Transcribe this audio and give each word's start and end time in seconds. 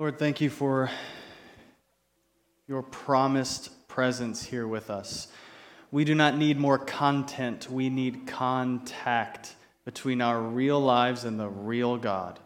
Lord, 0.00 0.18
thank 0.18 0.40
you 0.40 0.48
for 0.48 0.90
your 2.66 2.80
promised 2.80 3.86
presence 3.86 4.42
here 4.42 4.66
with 4.66 4.88
us. 4.88 5.28
We 5.90 6.06
do 6.06 6.14
not 6.14 6.38
need 6.38 6.58
more 6.58 6.78
content, 6.78 7.70
we 7.70 7.90
need 7.90 8.26
contact 8.26 9.54
between 9.84 10.22
our 10.22 10.40
real 10.40 10.80
lives 10.80 11.24
and 11.24 11.38
the 11.38 11.50
real 11.50 11.98
God 11.98 12.38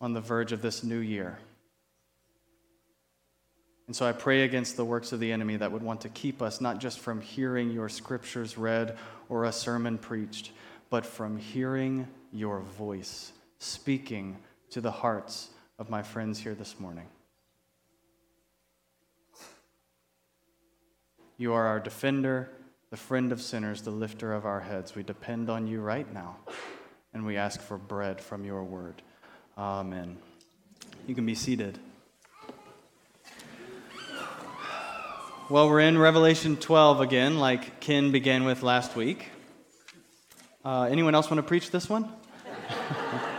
on 0.00 0.12
the 0.12 0.20
verge 0.20 0.52
of 0.52 0.62
this 0.62 0.84
new 0.84 1.00
year. 1.00 1.40
And 3.88 3.96
so 3.96 4.06
I 4.06 4.12
pray 4.12 4.42
against 4.42 4.76
the 4.76 4.84
works 4.84 5.10
of 5.10 5.18
the 5.18 5.32
enemy 5.32 5.56
that 5.56 5.72
would 5.72 5.82
want 5.82 6.02
to 6.02 6.08
keep 6.08 6.40
us 6.40 6.60
not 6.60 6.78
just 6.78 7.00
from 7.00 7.20
hearing 7.20 7.72
your 7.72 7.88
scriptures 7.88 8.56
read 8.56 8.96
or 9.28 9.46
a 9.46 9.52
sermon 9.52 9.98
preached, 9.98 10.52
but 10.88 11.04
from 11.04 11.36
hearing 11.36 12.06
your 12.32 12.60
voice 12.60 13.32
speaking 13.58 14.36
to 14.70 14.80
the 14.80 14.92
hearts 14.92 15.48
of 15.78 15.90
my 15.90 16.02
friends 16.02 16.38
here 16.38 16.54
this 16.54 16.78
morning. 16.78 17.06
You 21.36 21.52
are 21.52 21.66
our 21.66 21.80
defender, 21.80 22.48
the 22.90 22.96
friend 22.96 23.32
of 23.32 23.42
sinners, 23.42 23.82
the 23.82 23.90
lifter 23.90 24.32
of 24.32 24.46
our 24.46 24.60
heads. 24.60 24.94
We 24.94 25.02
depend 25.02 25.50
on 25.50 25.66
you 25.66 25.80
right 25.80 26.10
now, 26.12 26.36
and 27.12 27.26
we 27.26 27.36
ask 27.36 27.60
for 27.60 27.76
bread 27.76 28.20
from 28.20 28.44
your 28.44 28.62
word. 28.62 29.02
Amen. 29.58 30.16
You 31.08 31.14
can 31.16 31.26
be 31.26 31.34
seated. 31.34 31.78
Well, 35.50 35.68
we're 35.68 35.80
in 35.80 35.98
Revelation 35.98 36.56
12 36.56 37.00
again, 37.00 37.38
like 37.38 37.80
Ken 37.80 38.12
began 38.12 38.44
with 38.44 38.62
last 38.62 38.94
week. 38.94 39.28
Uh, 40.64 40.88
anyone 40.90 41.14
else 41.14 41.28
want 41.28 41.38
to 41.38 41.42
preach 41.42 41.70
this 41.70 41.88
one? 41.88 42.10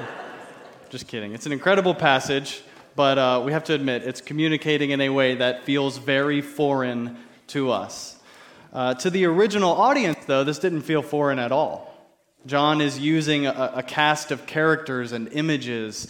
Just 0.90 1.08
kidding. 1.08 1.34
It's 1.34 1.48
an 1.48 1.52
incredible 1.52 1.96
passage, 1.96 2.62
but 2.96 3.18
uh, 3.18 3.42
we 3.44 3.52
have 3.54 3.64
to 3.66 3.74
admit 3.74 4.04
it's 4.04 4.22
communicating 4.22 4.92
in 4.92 5.02
a 5.02 5.10
way 5.10 5.36
that 5.36 5.64
feels 5.64 5.98
very 5.98 6.42
foreign 6.42 7.18
to 7.48 7.72
us. 7.72 8.20
Uh, 8.72 8.94
to 8.94 9.10
the 9.10 9.26
original 9.26 9.72
audience, 9.72 10.20
though, 10.26 10.44
this 10.44 10.60
didn't 10.60 10.84
feel 10.84 11.02
foreign 11.02 11.40
at 11.40 11.52
all. 11.52 11.92
John 12.46 12.82
is 12.82 13.00
using 13.00 13.48
a, 13.48 13.74
a 13.78 13.84
cast 13.84 14.30
of 14.30 14.46
characters 14.46 15.12
and 15.12 15.28
images 15.30 16.08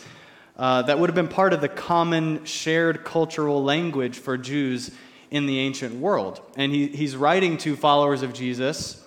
uh, 0.57 0.81
that 0.81 0.99
would 0.99 1.09
have 1.09 1.15
been 1.15 1.29
part 1.29 1.53
of 1.53 1.61
the 1.61 1.69
common 1.69 2.43
shared 2.43 3.05
cultural 3.05 3.63
language 3.63 4.19
for 4.19 4.37
Jews 4.37 4.91
in 5.31 5.45
the 5.45 5.59
ancient 5.59 5.95
world. 5.95 6.41
And 6.57 6.73
he, 6.73 6.87
he's 6.87 7.15
writing 7.15 7.57
to 7.59 7.77
followers 7.77 8.23
of 8.23 8.33
Jesus 8.33 9.01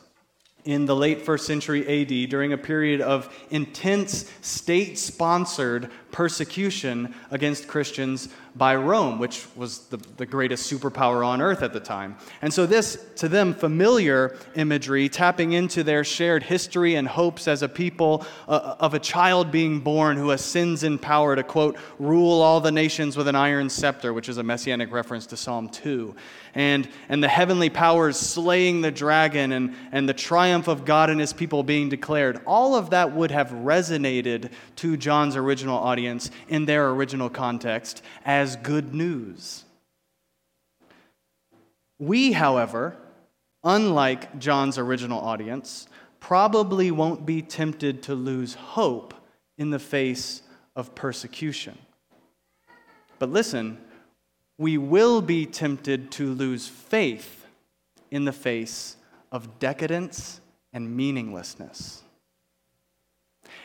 in 0.69 0.85
the 0.85 0.95
late 0.95 1.23
first 1.23 1.47
century 1.47 2.03
AD 2.03 2.29
during 2.29 2.53
a 2.53 2.59
period 2.59 3.01
of 3.01 3.35
intense 3.49 4.31
state 4.43 4.99
sponsored 4.99 5.89
persecution 6.11 7.15
against 7.31 7.69
Christians 7.69 8.29
by 8.57 8.75
Rome, 8.75 9.19
which 9.19 9.47
was 9.55 9.81
the, 9.87 9.99
the 10.17 10.27
greatest 10.27 10.71
superpower 10.71 11.25
on 11.25 11.41
earth 11.41 11.63
at 11.63 11.73
the 11.73 11.81
time. 11.81 12.17
And 12.43 12.53
so, 12.53 12.67
this, 12.67 13.07
to 13.17 13.29
them, 13.29 13.55
familiar 13.55 14.37
imagery, 14.57 15.09
tapping 15.09 15.53
into 15.53 15.85
their 15.85 16.03
shared 16.03 16.43
history 16.43 16.97
and 16.97 17.07
hopes 17.07 17.47
as 17.47 17.63
a 17.63 17.69
people 17.69 18.27
uh, 18.49 18.77
of 18.81 18.95
a 18.95 18.99
child 18.99 19.53
being 19.53 19.79
born 19.81 20.17
who 20.17 20.33
ascends 20.33 20.83
in 20.83 20.99
power 20.99 21.37
to, 21.37 21.45
quote, 21.45 21.79
rule 21.99 22.41
all 22.41 22.61
the 22.61 22.73
nations 22.73 23.17
with 23.17 23.29
an 23.29 23.37
iron 23.37 23.69
scepter, 23.69 24.13
which 24.13 24.29
is 24.29 24.39
a 24.39 24.43
messianic 24.43 24.93
reference 24.93 25.27
to 25.27 25.37
Psalm 25.37 25.69
2. 25.69 26.15
And, 26.55 26.89
and 27.09 27.23
the 27.23 27.29
heavenly 27.29 27.71
powers 27.71 28.19
slaying 28.19 28.81
the 28.81 28.91
dragon 28.91 29.53
and, 29.53 29.77
and 29.93 30.09
the 30.09 30.15
triumph 30.15 30.67
of 30.67 30.85
God 30.85 31.11
and 31.11 31.21
his 31.21 31.33
people 31.33 31.63
being 31.63 31.89
declared. 31.89 32.41
All 32.47 32.75
of 32.75 32.91
that 32.91 33.15
would 33.15 33.31
have 33.31 33.51
resonated 33.51 34.51
to 34.77 34.97
John's 34.97 35.37
original 35.37 35.79
audience 35.79 35.98
in 36.07 36.67
their 36.67 36.91
original 36.91 37.29
context 37.29 38.03
as 38.25 38.57
good 38.57 38.95
news. 38.95 39.65
We, 41.99 42.33
however, 42.33 42.97
unlike 43.65 44.39
John's 44.39 44.79
original 44.79 45.21
audience, 45.21 45.89
probably 46.21 46.91
won't 46.91 47.27
be 47.27 47.43
tempted 47.43 48.03
to 48.05 48.15
lose 48.15 48.55
hope 48.55 49.15
in 49.57 49.71
the 49.71 49.79
face 49.79 50.43
of 50.77 50.95
persecution. 50.95 51.77
But 53.19 53.31
listen, 53.31 53.79
we 54.59 54.79
will 54.79 55.21
be 55.21 55.47
tempted 55.47 56.11
to 56.13 56.33
lose 56.33 56.69
faith 56.69 57.47
in 58.11 58.25
the 58.25 58.33
face 58.33 58.97
of 59.31 59.59
decadence 59.59 60.41
and 60.73 60.97
meaninglessness. 60.97 62.03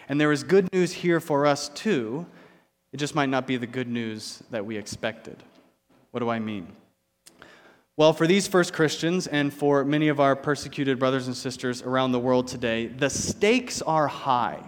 And 0.09 0.19
there 0.19 0.31
is 0.31 0.43
good 0.43 0.71
news 0.73 0.91
here 0.91 1.19
for 1.19 1.45
us, 1.45 1.69
too, 1.69 2.25
it 2.91 2.97
just 2.97 3.15
might 3.15 3.29
not 3.29 3.47
be 3.47 3.57
the 3.57 3.67
good 3.67 3.87
news 3.87 4.43
that 4.51 4.65
we 4.65 4.77
expected. 4.77 5.37
What 6.11 6.19
do 6.19 6.29
I 6.29 6.39
mean? 6.39 6.67
Well, 7.95 8.13
for 8.13 8.27
these 8.27 8.47
first 8.47 8.73
Christians 8.73 9.27
and 9.27 9.53
for 9.53 9.85
many 9.85 10.07
of 10.07 10.19
our 10.19 10.35
persecuted 10.35 10.99
brothers 10.99 11.27
and 11.27 11.35
sisters 11.35 11.81
around 11.81 12.11
the 12.11 12.19
world 12.19 12.47
today, 12.47 12.87
the 12.87 13.09
stakes 13.09 13.81
are 13.81 14.07
high. 14.07 14.59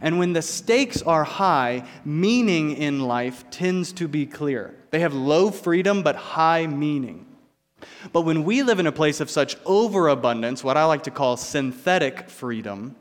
And 0.00 0.18
when 0.18 0.32
the 0.32 0.42
stakes 0.42 1.00
are 1.02 1.24
high, 1.24 1.86
meaning 2.04 2.72
in 2.76 3.00
life 3.00 3.44
tends 3.50 3.92
to 3.94 4.08
be 4.08 4.26
clear. 4.26 4.74
They 4.90 5.00
have 5.00 5.14
low 5.14 5.50
freedom 5.50 6.02
but 6.02 6.16
high 6.16 6.66
meaning. 6.66 7.26
But 8.12 8.22
when 8.22 8.44
we 8.44 8.62
live 8.62 8.78
in 8.78 8.86
a 8.86 8.92
place 8.92 9.20
of 9.20 9.30
such 9.30 9.56
overabundance, 9.64 10.64
what 10.64 10.76
I 10.76 10.84
like 10.84 11.04
to 11.04 11.10
call 11.10 11.36
synthetic 11.36 12.28
freedom, 12.28 12.96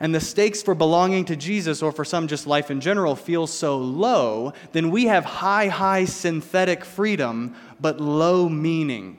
and 0.00 0.14
the 0.14 0.20
stakes 0.20 0.62
for 0.62 0.74
belonging 0.74 1.24
to 1.26 1.36
Jesus, 1.36 1.82
or 1.82 1.92
for 1.92 2.04
some 2.04 2.28
just 2.28 2.46
life 2.46 2.70
in 2.70 2.80
general, 2.80 3.16
feel 3.16 3.46
so 3.46 3.78
low, 3.78 4.52
then 4.72 4.90
we 4.90 5.06
have 5.06 5.24
high, 5.24 5.68
high 5.68 6.04
synthetic 6.04 6.84
freedom, 6.84 7.56
but 7.80 8.00
low 8.00 8.48
meaning. 8.48 9.18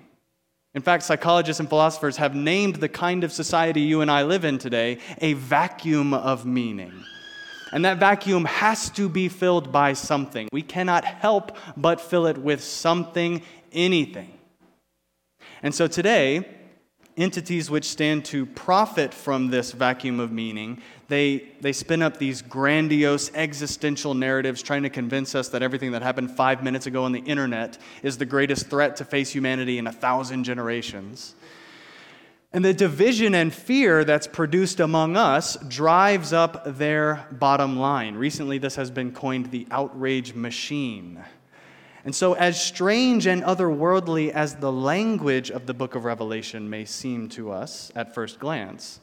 In 0.73 0.81
fact, 0.81 1.03
psychologists 1.03 1.59
and 1.59 1.67
philosophers 1.67 2.17
have 2.17 2.35
named 2.35 2.75
the 2.75 2.89
kind 2.89 3.23
of 3.23 3.31
society 3.31 3.81
you 3.81 4.01
and 4.01 4.11
I 4.11 4.23
live 4.23 4.45
in 4.45 4.57
today 4.57 4.99
a 5.19 5.33
vacuum 5.33 6.13
of 6.13 6.45
meaning. 6.45 7.03
And 7.71 7.85
that 7.85 7.99
vacuum 7.99 8.45
has 8.45 8.89
to 8.91 9.09
be 9.09 9.29
filled 9.29 9.71
by 9.71 9.93
something. 9.93 10.47
We 10.51 10.61
cannot 10.61 11.05
help 11.05 11.57
but 11.75 12.01
fill 12.01 12.27
it 12.27 12.37
with 12.37 12.63
something, 12.63 13.41
anything. 13.71 14.31
And 15.61 15.75
so 15.75 15.87
today, 15.87 16.47
entities 17.19 17.69
which 17.69 17.85
stand 17.85 18.25
to 18.25 18.45
profit 18.45 19.13
from 19.13 19.49
this 19.49 19.71
vacuum 19.71 20.19
of 20.19 20.31
meaning, 20.31 20.81
they, 21.07 21.49
they 21.61 21.73
spin 21.73 22.01
up 22.01 22.17
these 22.17 22.41
grandiose 22.41 23.31
existential 23.33 24.13
narratives 24.13 24.61
trying 24.61 24.83
to 24.83 24.89
convince 24.89 25.35
us 25.35 25.49
that 25.49 25.61
everything 25.61 25.91
that 25.91 26.01
happened 26.01 26.31
five 26.31 26.63
minutes 26.63 26.85
ago 26.85 27.03
on 27.03 27.11
the 27.11 27.19
internet 27.19 27.77
is 28.03 28.17
the 28.17 28.25
greatest 28.25 28.67
threat 28.69 28.95
to 28.95 29.05
face 29.05 29.31
humanity 29.31 29.77
in 29.77 29.87
a 29.87 29.91
thousand 29.91 30.43
generations. 30.43 31.35
And 32.51 32.65
the 32.65 32.73
division 32.73 33.35
and 33.35 33.53
fear 33.53 34.03
that's 34.03 34.25
produced 34.25 34.79
among 34.79 35.15
us 35.15 35.55
drives 35.67 36.33
up 36.33 36.77
their 36.77 37.27
bottom 37.31 37.77
line. 37.77 38.15
Recently, 38.15 38.57
this 38.57 38.75
has 38.75 38.89
been 38.89 39.11
coined 39.11 39.51
the 39.51 39.67
outrage 39.69 40.33
machine. 40.33 41.23
And 42.09 42.15
so, 42.15 42.33
as 42.33 42.59
strange 42.59 43.27
and 43.27 43.43
otherworldly 43.43 44.31
as 44.31 44.55
the 44.55 44.71
language 44.71 45.51
of 45.51 45.67
the 45.67 45.75
book 45.75 45.93
of 45.93 46.05
Revelation 46.05 46.67
may 46.67 46.83
seem 46.83 47.29
to 47.29 47.51
us 47.51 47.91
at 47.95 48.15
first 48.15 48.39
glance, 48.39 48.99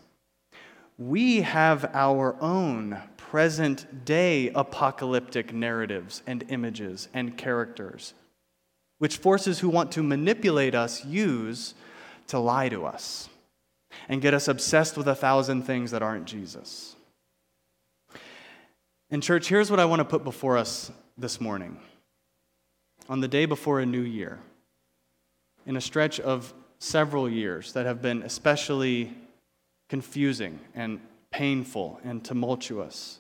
we 0.98 1.42
have 1.42 1.88
our 1.94 2.34
own 2.40 3.00
present 3.16 4.04
day 4.04 4.48
apocalyptic 4.56 5.52
narratives 5.54 6.24
and 6.26 6.46
images 6.48 7.06
and 7.14 7.38
characters, 7.38 8.12
which 8.98 9.18
forces 9.18 9.60
who 9.60 9.68
want 9.68 9.92
to 9.92 10.02
manipulate 10.02 10.74
us 10.74 11.04
use 11.04 11.74
to 12.26 12.40
lie 12.40 12.68
to 12.68 12.84
us 12.84 13.28
and 14.08 14.20
get 14.20 14.34
us 14.34 14.48
obsessed 14.48 14.96
with 14.96 15.06
a 15.06 15.14
thousand 15.14 15.62
things 15.62 15.92
that 15.92 16.02
aren't 16.02 16.24
Jesus. 16.24 16.96
And, 19.10 19.22
church, 19.22 19.48
here's 19.48 19.70
what 19.70 19.78
I 19.78 19.84
want 19.84 20.00
to 20.00 20.04
put 20.04 20.24
before 20.24 20.58
us 20.58 20.90
this 21.16 21.40
morning 21.40 21.78
on 23.08 23.20
the 23.20 23.28
day 23.28 23.46
before 23.46 23.80
a 23.80 23.86
new 23.86 24.02
year, 24.02 24.38
in 25.66 25.76
a 25.76 25.80
stretch 25.80 26.20
of 26.20 26.52
several 26.78 27.28
years 27.28 27.72
that 27.72 27.86
have 27.86 28.02
been 28.02 28.22
especially 28.22 29.12
confusing 29.88 30.58
and 30.74 31.00
painful 31.30 32.00
and 32.04 32.24
tumultuous. 32.24 33.18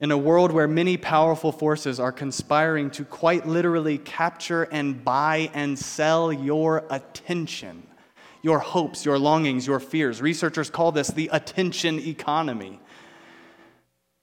In 0.00 0.10
a 0.10 0.18
world 0.18 0.50
where 0.50 0.66
many 0.66 0.96
powerful 0.96 1.52
forces 1.52 2.00
are 2.00 2.12
conspiring 2.12 2.90
to 2.92 3.04
quite 3.04 3.46
literally 3.46 3.98
capture 3.98 4.62
and 4.64 5.04
buy 5.04 5.50
and 5.52 5.78
sell 5.78 6.32
your 6.32 6.84
attention, 6.88 7.86
your 8.42 8.60
hopes, 8.60 9.04
your 9.04 9.18
longings, 9.18 9.66
your 9.66 9.80
fears. 9.80 10.22
Researchers 10.22 10.70
call 10.70 10.92
this 10.92 11.08
the 11.08 11.28
attention 11.32 11.98
economy. 11.98 12.80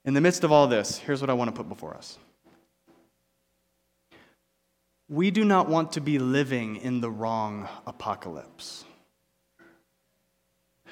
In 0.04 0.13
the 0.16 0.22
midst 0.22 0.44
of 0.44 0.51
all 0.51 0.68
this, 0.68 0.98
here's 0.98 1.22
what 1.22 1.30
I 1.30 1.33
want 1.33 1.50
to 1.50 1.56
put 1.56 1.69
before 1.69 1.94
us 1.94 2.18
we 5.09 5.31
do 5.31 5.45
not 5.45 5.69
want 5.69 5.94
to 5.94 6.01
be 6.01 6.19
living 6.19 6.75
in 6.77 7.00
the 7.01 7.09
wrong 7.09 7.68
apocalypse. 7.86 8.83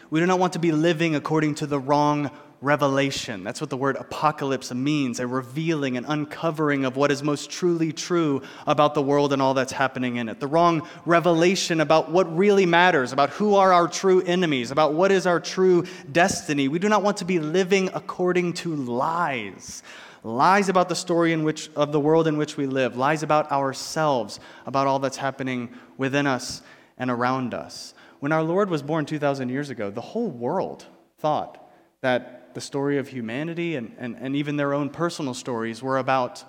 We 0.09 0.19
do 0.19 0.25
not 0.25 0.39
want 0.39 0.53
to 0.53 0.59
be 0.59 0.71
living 0.71 1.15
according 1.15 1.55
to 1.55 1.67
the 1.67 1.79
wrong 1.79 2.31
revelation. 2.65 3.43
That's 3.43 3.61
what 3.61 3.69
the 3.69 3.77
word 3.77 3.95
apocalypse 3.95 4.73
means 4.73 5.19
a 5.19 5.27
revealing, 5.27 5.97
an 5.97 6.05
uncovering 6.05 6.83
of 6.83 6.97
what 6.97 7.11
is 7.11 7.21
most 7.21 7.51
truly 7.51 7.93
true 7.93 8.41
about 8.65 8.95
the 8.95 9.03
world 9.03 9.31
and 9.31 9.41
all 9.41 9.53
that's 9.53 9.71
happening 9.71 10.15
in 10.17 10.27
it. 10.27 10.39
The 10.39 10.47
wrong 10.47 10.87
revelation 11.05 11.79
about 11.79 12.11
what 12.11 12.35
really 12.35 12.65
matters, 12.65 13.13
about 13.13 13.29
who 13.29 13.55
are 13.55 13.71
our 13.71 13.87
true 13.87 14.21
enemies, 14.23 14.71
about 14.71 14.93
what 14.93 15.11
is 15.11 15.27
our 15.27 15.39
true 15.39 15.85
destiny. 16.11 16.67
We 16.67 16.79
do 16.79 16.89
not 16.89 17.03
want 17.03 17.17
to 17.17 17.25
be 17.25 17.37
living 17.39 17.91
according 17.93 18.53
to 18.53 18.75
lies. 18.75 19.83
Lies 20.23 20.67
about 20.67 20.89
the 20.89 20.95
story 20.95 21.33
in 21.33 21.43
which, 21.43 21.69
of 21.75 21.91
the 21.91 21.99
world 21.99 22.27
in 22.27 22.35
which 22.35 22.57
we 22.57 22.65
live, 22.65 22.97
lies 22.97 23.21
about 23.21 23.51
ourselves, 23.51 24.39
about 24.65 24.87
all 24.87 24.97
that's 24.97 25.17
happening 25.17 25.69
within 25.97 26.25
us 26.25 26.63
and 26.97 27.11
around 27.11 27.53
us. 27.53 27.93
When 28.21 28.31
our 28.31 28.41
Lord 28.41 28.71
was 28.71 28.81
born 28.81 29.05
2,000 29.05 29.49
years 29.49 29.69
ago, 29.69 29.91
the 29.91 30.01
whole 30.01 30.31
world 30.31 30.83
thought 31.19 31.61
that 32.01 32.44
the 32.55 32.61
story 32.61 32.97
of 32.97 33.09
humanity 33.09 33.75
and, 33.75 33.93
and, 33.99 34.15
and 34.19 34.35
even 34.35 34.55
their 34.55 34.73
own 34.73 34.89
personal 34.89 35.33
stories 35.33 35.83
were 35.83 35.97
about 35.97 36.43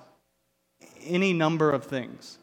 any 1.05 1.33
number 1.33 1.71
of 1.71 1.85
things. 1.85 2.39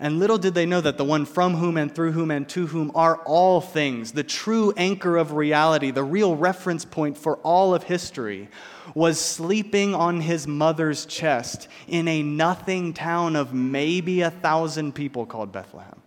And 0.00 0.18
little 0.18 0.38
did 0.38 0.54
they 0.54 0.66
know 0.66 0.80
that 0.80 0.98
the 0.98 1.04
one 1.04 1.24
from 1.24 1.54
whom 1.54 1.76
and 1.76 1.92
through 1.92 2.12
whom 2.12 2.30
and 2.30 2.48
to 2.50 2.66
whom 2.66 2.92
are 2.94 3.16
all 3.24 3.60
things, 3.60 4.12
the 4.12 4.22
true 4.24 4.72
anchor 4.76 5.16
of 5.16 5.32
reality, 5.32 5.90
the 5.90 6.04
real 6.04 6.36
reference 6.36 6.84
point 6.84 7.16
for 7.16 7.36
all 7.38 7.74
of 7.74 7.84
history, 7.84 8.48
was 8.94 9.20
sleeping 9.20 9.94
on 9.94 10.20
his 10.20 10.46
mother's 10.46 11.06
chest 11.06 11.68
in 11.86 12.08
a 12.08 12.22
nothing 12.22 12.92
town 12.94 13.36
of 13.36 13.54
maybe 13.54 14.22
a 14.22 14.30
thousand 14.30 14.92
people 14.94 15.24
called 15.24 15.52
Bethlehem, 15.52 16.02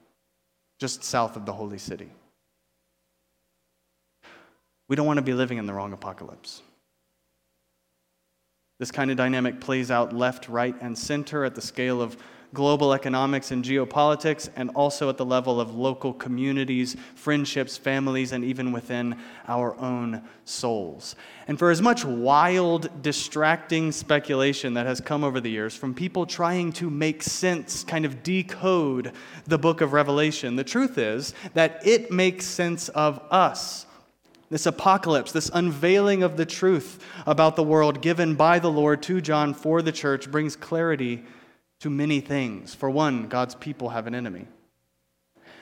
just 0.80 1.04
south 1.04 1.36
of 1.36 1.46
the 1.46 1.54
holy 1.54 1.78
city. 1.78 2.12
We 4.92 4.98
don't 4.98 5.06
want 5.06 5.20
to 5.20 5.24
be 5.24 5.34
living 5.34 5.58
in 5.58 5.66
the 5.66 5.74
wrong 5.74 5.94
apocalypse. 5.94 6.62
This 8.78 8.92
kind 8.92 9.10
of 9.10 9.16
dynamic 9.16 9.62
plays 9.62 9.90
out 9.90 10.12
left, 10.12 10.50
right, 10.50 10.76
and 10.82 10.98
center 10.98 11.46
at 11.46 11.56
the 11.56 11.62
scale 11.62 12.02
of 12.02 12.18
global 12.54 12.92
economics 12.92 13.52
and 13.52 13.64
geopolitics, 13.64 14.50
and 14.58 14.70
also 14.72 15.08
at 15.08 15.16
the 15.16 15.24
level 15.24 15.62
of 15.62 15.74
local 15.74 16.14
communities, 16.14 16.98
friendships, 17.16 17.78
families, 17.78 18.34
and 18.34 18.44
even 18.44 18.74
within 18.74 19.18
our 19.48 19.80
own 19.80 20.22
souls. 20.44 21.16
And 21.48 21.58
for 21.58 21.72
as 21.72 21.82
much 21.82 22.04
wild, 22.04 23.02
distracting 23.02 23.94
speculation 23.94 24.74
that 24.74 24.88
has 24.88 25.00
come 25.00 25.24
over 25.24 25.40
the 25.40 25.52
years 25.52 25.74
from 25.74 25.94
people 25.94 26.26
trying 26.26 26.74
to 26.74 26.90
make 26.90 27.24
sense, 27.24 27.86
kind 27.86 28.04
of 28.04 28.24
decode 28.24 29.14
the 29.48 29.58
book 29.58 29.80
of 29.80 29.94
Revelation, 29.94 30.58
the 30.58 30.66
truth 30.66 30.98
is 30.98 31.34
that 31.54 31.80
it 31.88 32.12
makes 32.12 32.46
sense 32.46 32.90
of 32.90 33.22
us 33.32 33.86
this 34.52 34.66
apocalypse, 34.66 35.32
this 35.32 35.50
unveiling 35.54 36.24
of 36.24 36.36
the 36.36 36.46
truth 36.46 37.02
about 37.26 37.56
the 37.56 37.64
world 37.64 38.02
given 38.02 38.36
by 38.36 38.60
the 38.60 38.70
Lord 38.70 39.02
to 39.04 39.22
John 39.22 39.54
for 39.54 39.82
the 39.82 39.94
church 39.94 40.30
brings 40.30 40.58
clarity 40.58 41.24
to 41.80 41.90
many 41.90 42.20
things. 42.20 42.76
For 42.76 42.90
one, 42.90 43.30
God's 43.30 43.56
people 43.56 43.90
have 43.90 44.08
an 44.08 44.14
enemy. 44.14 44.48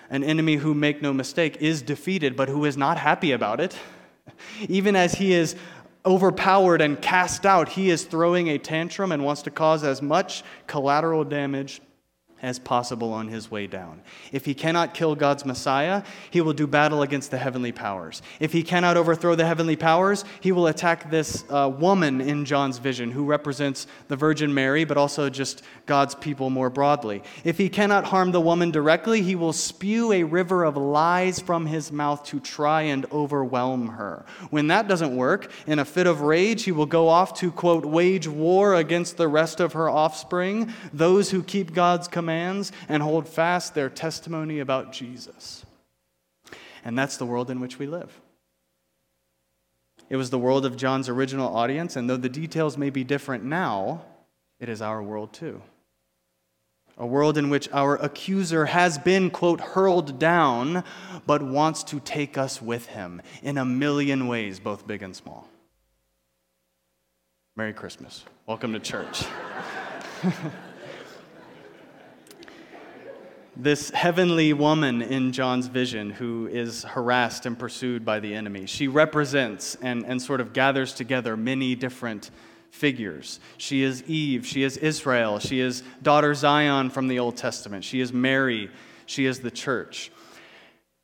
An 0.09 0.23
enemy 0.23 0.55
who, 0.55 0.73
make 0.73 1.03
no 1.03 1.13
mistake, 1.13 1.57
is 1.61 1.83
defeated, 1.83 2.35
but 2.35 2.49
who 2.49 2.65
is 2.65 2.75
not 2.75 2.97
happy 2.97 3.31
about 3.31 3.59
it. 3.59 3.77
Even 4.67 4.95
as 4.95 5.13
he 5.13 5.33
is 5.33 5.55
overpowered 6.03 6.81
and 6.81 6.99
cast 6.99 7.45
out, 7.45 7.69
he 7.69 7.91
is 7.91 8.05
throwing 8.05 8.47
a 8.47 8.57
tantrum 8.57 9.11
and 9.11 9.23
wants 9.23 9.43
to 9.43 9.51
cause 9.51 9.83
as 9.83 10.01
much 10.01 10.43
collateral 10.65 11.23
damage 11.23 11.79
as 12.41 12.57
possible 12.57 13.11
on 13.11 13.27
his 13.27 13.51
way 13.51 13.67
down. 13.67 14.01
If 14.31 14.45
he 14.45 14.53
cannot 14.53 14.93
kill 14.93 15.15
God's 15.15 15.45
Messiah, 15.45 16.03
he 16.31 16.41
will 16.41 16.53
do 16.53 16.67
battle 16.67 17.01
against 17.01 17.31
the 17.31 17.37
heavenly 17.37 17.71
powers. 17.71 18.21
If 18.39 18.53
he 18.53 18.63
cannot 18.63 18.95
overthrow 18.95 19.35
the 19.35 19.45
heavenly 19.45 19.75
powers, 19.75 20.23
he 20.39 20.51
will 20.51 20.67
attack 20.67 21.11
this 21.11 21.43
uh, 21.49 21.69
woman 21.69 22.21
in 22.21 22.45
John's 22.45 22.77
vision 22.77 23.11
who 23.11 23.25
represents 23.25 23.87
the 24.07 24.15
Virgin 24.15 24.53
Mary, 24.53 24.85
but 24.85 24.97
also 24.97 25.29
just 25.29 25.63
God's 25.85 26.15
people 26.15 26.49
more 26.49 26.69
broadly. 26.69 27.23
If 27.43 27.57
he 27.57 27.67
cannot 27.67 28.05
harm 28.05 28.31
the 28.31 28.41
woman 28.41 28.71
directly, 28.71 29.21
he 29.21 29.35
will 29.35 29.53
spew 29.53 30.13
a 30.13 30.23
river 30.23 30.63
of 30.63 30.77
lies 30.77 31.39
from 31.39 31.65
his 31.65 31.91
mouth 31.91 32.23
to 32.25 32.39
try 32.39 32.83
and 32.83 33.05
overwhelm 33.11 33.89
her. 33.89 34.25
When 34.49 34.67
that 34.67 34.87
doesn't 34.87 35.15
work, 35.15 35.51
in 35.67 35.79
a 35.79 35.85
fit 35.85 36.07
of 36.07 36.21
rage, 36.21 36.63
he 36.63 36.71
will 36.71 36.85
go 36.85 37.09
off 37.09 37.33
to, 37.39 37.51
quote, 37.51 37.85
wage 37.85 38.27
war 38.27 38.75
against 38.75 39.17
the 39.17 39.27
rest 39.27 39.59
of 39.59 39.73
her 39.73 39.89
offspring, 39.89 40.71
those 40.93 41.31
who 41.31 41.43
keep 41.43 41.73
God's 41.73 42.07
commandments 42.07 42.28
commands 42.29 42.71
and 42.87 43.01
hold 43.01 43.27
fast 43.27 43.73
their 43.73 43.89
testimony 43.89 44.59
about 44.59 44.91
Jesus. 44.91 45.65
And 46.85 46.95
that's 46.95 47.17
the 47.17 47.25
world 47.25 47.49
in 47.49 47.59
which 47.59 47.79
we 47.79 47.87
live. 47.87 48.21
It 50.11 50.15
was 50.15 50.29
the 50.29 50.37
world 50.37 50.63
of 50.63 50.77
John's 50.77 51.09
original 51.09 51.55
audience, 51.55 51.95
and 51.95 52.07
though 52.07 52.17
the 52.17 52.29
details 52.29 52.77
may 52.77 52.91
be 52.91 53.03
different 53.03 53.43
now, 53.43 54.03
it 54.59 54.69
is 54.69 54.79
our 54.79 55.01
world 55.01 55.33
too. 55.33 55.59
A 56.99 57.07
world 57.07 57.35
in 57.35 57.49
which 57.49 57.67
our 57.71 57.95
accuser 57.95 58.65
has 58.65 58.99
been, 58.99 59.31
quote, 59.31 59.61
hurled 59.61 60.19
down, 60.19 60.83
but 61.25 61.41
wants 61.41 61.83
to 61.85 61.99
take 61.99 62.37
us 62.37 62.61
with 62.61 62.85
him 62.87 63.23
in 63.41 63.57
a 63.57 63.65
million 63.65 64.27
ways, 64.27 64.59
both 64.59 64.85
big 64.85 65.01
and 65.01 65.15
small. 65.15 65.47
Merry 67.55 67.73
Christmas. 67.73 68.23
Welcome 68.45 68.73
to 68.73 68.79
church. 68.79 69.25
this 73.61 73.89
heavenly 73.89 74.53
woman 74.53 75.01
in 75.01 75.33
John's 75.33 75.67
vision 75.67 76.11
who 76.11 76.47
is 76.47 76.85
harassed 76.85 77.45
and 77.45 77.59
pursued 77.59 78.05
by 78.05 78.21
the 78.21 78.33
enemy. 78.33 78.65
She 78.65 78.87
represents 78.87 79.75
and, 79.81 80.05
and 80.05 80.21
sort 80.21 80.39
of 80.39 80.53
gathers 80.53 80.93
together 80.93 81.35
many 81.35 81.75
different 81.75 82.31
figures. 82.71 83.41
She 83.57 83.83
is 83.83 84.01
Eve, 84.03 84.45
she 84.45 84.63
is 84.63 84.77
Israel, 84.77 85.39
she 85.39 85.59
is 85.59 85.83
daughter 86.01 86.33
Zion 86.33 86.89
from 86.89 87.09
the 87.09 87.19
Old 87.19 87.35
Testament, 87.35 87.83
she 87.83 87.99
is 87.99 88.13
Mary, 88.13 88.69
she 89.05 89.25
is 89.25 89.39
the 89.41 89.51
church. 89.51 90.09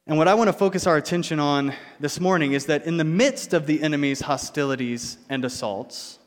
And 0.08 0.18
what 0.18 0.30
I 0.30 0.36
want 0.36 0.48
to 0.48 0.54
focus 0.54 0.88
our 0.88 0.96
attention 0.96 1.40
on 1.42 1.74
this 2.00 2.22
morning 2.22 2.54
is 2.54 2.68
that 2.68 2.86
in 2.86 2.96
the 2.96 3.04
midst 3.04 3.54
of 3.54 3.66
the 3.66 3.84
enemy's 3.84 4.22
hostilities 4.22 5.18
and 5.28 5.44
assaults, 5.44 6.20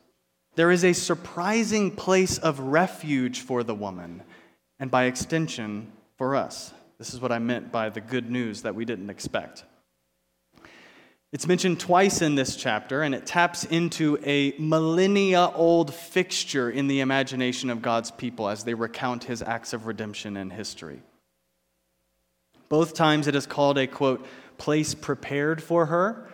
there 0.56 0.70
is 0.70 0.84
a 0.84 0.92
surprising 0.92 1.90
place 1.90 2.36
of 2.36 2.58
refuge 2.58 3.40
for 3.40 3.62
the 3.62 3.74
woman, 3.74 4.24
and 4.80 4.90
by 4.90 5.04
extension, 5.04 5.92
for 6.18 6.36
us. 6.36 6.74
This 6.98 7.14
is 7.14 7.20
what 7.20 7.32
I 7.32 7.38
meant 7.38 7.72
by 7.72 7.88
the 7.88 8.00
good 8.00 8.28
news 8.28 8.62
that 8.62 8.74
we 8.74 8.84
didn't 8.84 9.08
expect. 9.08 9.64
It's 11.30 11.46
mentioned 11.46 11.78
twice 11.78 12.22
in 12.22 12.34
this 12.34 12.56
chapter, 12.56 13.02
and 13.02 13.14
it 13.14 13.26
taps 13.26 13.64
into 13.64 14.18
a 14.24 14.54
millennia 14.58 15.50
old 15.54 15.94
fixture 15.94 16.70
in 16.70 16.88
the 16.88 17.00
imagination 17.00 17.70
of 17.70 17.82
God's 17.82 18.10
people 18.10 18.48
as 18.48 18.64
they 18.64 18.74
recount 18.74 19.24
his 19.24 19.42
acts 19.42 19.72
of 19.72 19.86
redemption 19.86 20.36
in 20.36 20.50
history. 20.50 21.02
Both 22.68 22.94
times 22.94 23.28
it 23.28 23.34
is 23.34 23.46
called 23.46 23.78
a 23.78 23.86
quote, 23.86 24.26
place 24.56 24.94
prepared 24.94 25.62
for 25.62 25.86
her, 25.86 26.28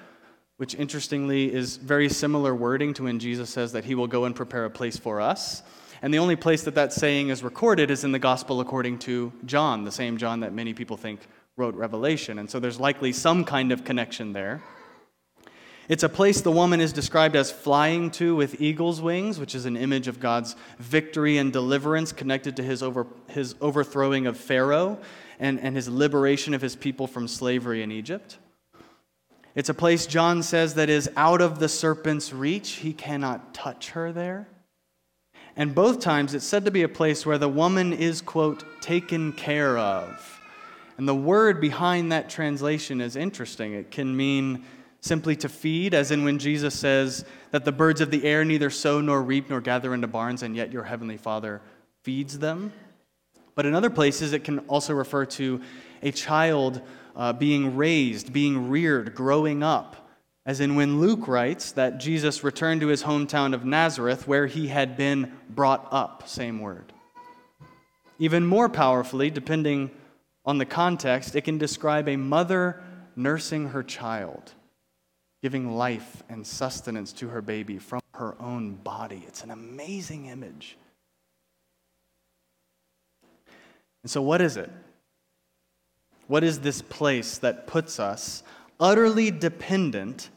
which 0.56 0.74
interestingly 0.76 1.52
is 1.52 1.76
very 1.76 2.08
similar 2.08 2.54
wording 2.54 2.94
to 2.94 3.02
when 3.02 3.18
Jesus 3.18 3.50
says 3.50 3.72
that 3.72 3.84
he 3.84 3.94
will 3.94 4.06
go 4.06 4.24
and 4.24 4.34
prepare 4.34 4.64
a 4.64 4.70
place 4.70 4.96
for 4.96 5.20
us. 5.20 5.62
And 6.02 6.12
the 6.12 6.18
only 6.18 6.36
place 6.36 6.62
that 6.64 6.74
that 6.74 6.92
saying 6.92 7.28
is 7.28 7.42
recorded 7.42 7.90
is 7.90 8.04
in 8.04 8.12
the 8.12 8.18
gospel 8.18 8.60
according 8.60 8.98
to 9.00 9.32
John, 9.46 9.84
the 9.84 9.92
same 9.92 10.18
John 10.18 10.40
that 10.40 10.52
many 10.52 10.74
people 10.74 10.96
think 10.96 11.20
wrote 11.56 11.74
Revelation. 11.74 12.38
And 12.38 12.50
so 12.50 12.60
there's 12.60 12.80
likely 12.80 13.12
some 13.12 13.44
kind 13.44 13.72
of 13.72 13.84
connection 13.84 14.32
there. 14.32 14.62
It's 15.86 16.02
a 16.02 16.08
place 16.08 16.40
the 16.40 16.50
woman 16.50 16.80
is 16.80 16.94
described 16.94 17.36
as 17.36 17.52
flying 17.52 18.10
to 18.12 18.34
with 18.34 18.60
eagle's 18.60 19.02
wings, 19.02 19.38
which 19.38 19.54
is 19.54 19.66
an 19.66 19.76
image 19.76 20.08
of 20.08 20.18
God's 20.18 20.56
victory 20.78 21.36
and 21.36 21.52
deliverance 21.52 22.10
connected 22.10 22.56
to 22.56 22.62
his, 22.62 22.82
over, 22.82 23.06
his 23.28 23.54
overthrowing 23.60 24.26
of 24.26 24.38
Pharaoh 24.38 24.98
and, 25.38 25.60
and 25.60 25.76
his 25.76 25.88
liberation 25.88 26.54
of 26.54 26.62
his 26.62 26.74
people 26.74 27.06
from 27.06 27.28
slavery 27.28 27.82
in 27.82 27.92
Egypt. 27.92 28.38
It's 29.54 29.68
a 29.68 29.74
place, 29.74 30.06
John 30.06 30.42
says, 30.42 30.74
that 30.74 30.88
is 30.88 31.10
out 31.16 31.40
of 31.40 31.58
the 31.58 31.68
serpent's 31.68 32.32
reach. 32.32 32.72
He 32.72 32.92
cannot 32.94 33.52
touch 33.52 33.90
her 33.90 34.10
there. 34.10 34.48
And 35.56 35.74
both 35.74 36.00
times 36.00 36.34
it's 36.34 36.44
said 36.44 36.64
to 36.64 36.70
be 36.70 36.82
a 36.82 36.88
place 36.88 37.24
where 37.24 37.38
the 37.38 37.48
woman 37.48 37.92
is, 37.92 38.20
quote, 38.20 38.64
taken 38.82 39.32
care 39.32 39.78
of. 39.78 40.40
And 40.98 41.08
the 41.08 41.14
word 41.14 41.60
behind 41.60 42.12
that 42.12 42.28
translation 42.28 43.00
is 43.00 43.16
interesting. 43.16 43.72
It 43.72 43.90
can 43.90 44.16
mean 44.16 44.64
simply 45.00 45.36
to 45.36 45.48
feed, 45.48 45.92
as 45.92 46.10
in 46.10 46.24
when 46.24 46.38
Jesus 46.38 46.74
says 46.74 47.24
that 47.50 47.64
the 47.64 47.72
birds 47.72 48.00
of 48.00 48.10
the 48.10 48.24
air 48.24 48.44
neither 48.44 48.70
sow 48.70 49.00
nor 49.00 49.22
reap 49.22 49.50
nor 49.50 49.60
gather 49.60 49.92
into 49.92 50.06
barns, 50.06 50.42
and 50.42 50.56
yet 50.56 50.72
your 50.72 50.84
heavenly 50.84 51.16
Father 51.16 51.60
feeds 52.02 52.38
them. 52.38 52.72
But 53.54 53.66
in 53.66 53.74
other 53.74 53.90
places, 53.90 54.32
it 54.32 54.44
can 54.44 54.60
also 54.60 54.94
refer 54.94 55.26
to 55.26 55.60
a 56.02 56.10
child 56.10 56.80
uh, 57.14 57.32
being 57.32 57.76
raised, 57.76 58.32
being 58.32 58.68
reared, 58.70 59.14
growing 59.14 59.62
up 59.62 60.03
as 60.46 60.60
in 60.60 60.76
when 60.76 61.00
Luke 61.00 61.26
writes 61.26 61.72
that 61.72 61.98
Jesus 61.98 62.44
returned 62.44 62.82
to 62.82 62.88
his 62.88 63.02
hometown 63.02 63.54
of 63.54 63.64
Nazareth 63.64 64.28
where 64.28 64.46
he 64.46 64.68
had 64.68 64.96
been 64.96 65.32
brought 65.48 65.88
up, 65.90 66.28
same 66.28 66.60
word. 66.60 66.92
Even 68.18 68.46
more 68.46 68.68
powerfully, 68.68 69.30
depending 69.30 69.90
on 70.44 70.58
the 70.58 70.66
context, 70.66 71.34
it 71.34 71.42
can 71.42 71.56
describe 71.56 72.08
a 72.08 72.16
mother 72.16 72.82
nursing 73.16 73.68
her 73.68 73.82
child, 73.82 74.52
giving 75.42 75.74
life 75.74 76.22
and 76.28 76.46
sustenance 76.46 77.12
to 77.14 77.28
her 77.28 77.40
baby 77.40 77.78
from 77.78 78.00
her 78.12 78.36
own 78.40 78.74
body. 78.74 79.24
It's 79.26 79.42
an 79.42 79.50
amazing 79.50 80.26
image. 80.26 80.76
And 84.02 84.10
so, 84.10 84.20
what 84.20 84.42
is 84.42 84.58
it? 84.58 84.70
What 86.26 86.44
is 86.44 86.60
this 86.60 86.82
place 86.82 87.38
that 87.38 87.66
puts 87.66 87.98
us 87.98 88.42
utterly 88.78 89.30
dependent 89.30 90.30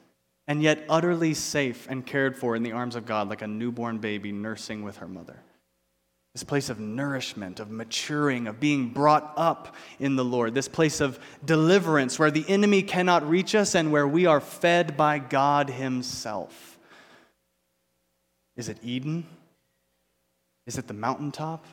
and 0.48 0.63
yet 0.63 0.86
utterly 0.89 1.34
safe 1.34 1.88
and 1.89 2.06
cared 2.06 2.38
for 2.38 2.56
in 2.56 2.63
the 2.63 2.72
arms 2.72 2.96
of 2.96 3.06
God, 3.06 3.30
like 3.30 3.42
a 3.42 3.48
newborn 3.48 3.98
baby 3.98 4.32
nursing 4.32 4.84
with 4.84 4.98
her 4.98 5.08
mother? 5.08 5.39
This 6.34 6.44
place 6.44 6.70
of 6.70 6.80
nourishment, 6.80 7.60
of 7.60 7.72
maturing, 7.72 8.46
of 8.46 8.60
being 8.60 8.89
brought 8.89 9.34
up 9.36 9.75
in 10.00 10.16
the 10.16 10.24
Lord. 10.24 10.54
This 10.54 10.68
place 10.68 11.01
of 11.01 11.20
deliverance 11.44 12.20
where 12.20 12.30
the 12.30 12.46
enemy 12.48 12.84
cannot 12.84 13.27
reach 13.27 13.56
us 13.56 13.74
and 13.74 13.92
where 13.92 14.08
we 14.08 14.27
are 14.27 14.39
fed 14.39 14.96
by 14.96 15.18
God 15.18 15.70
Himself. 15.70 16.77
Is 18.56 18.70
it 18.70 18.77
Eden? 18.84 19.25
Is 20.68 20.77
it 20.77 20.88
the 20.88 20.94
mountaintop? 20.94 21.66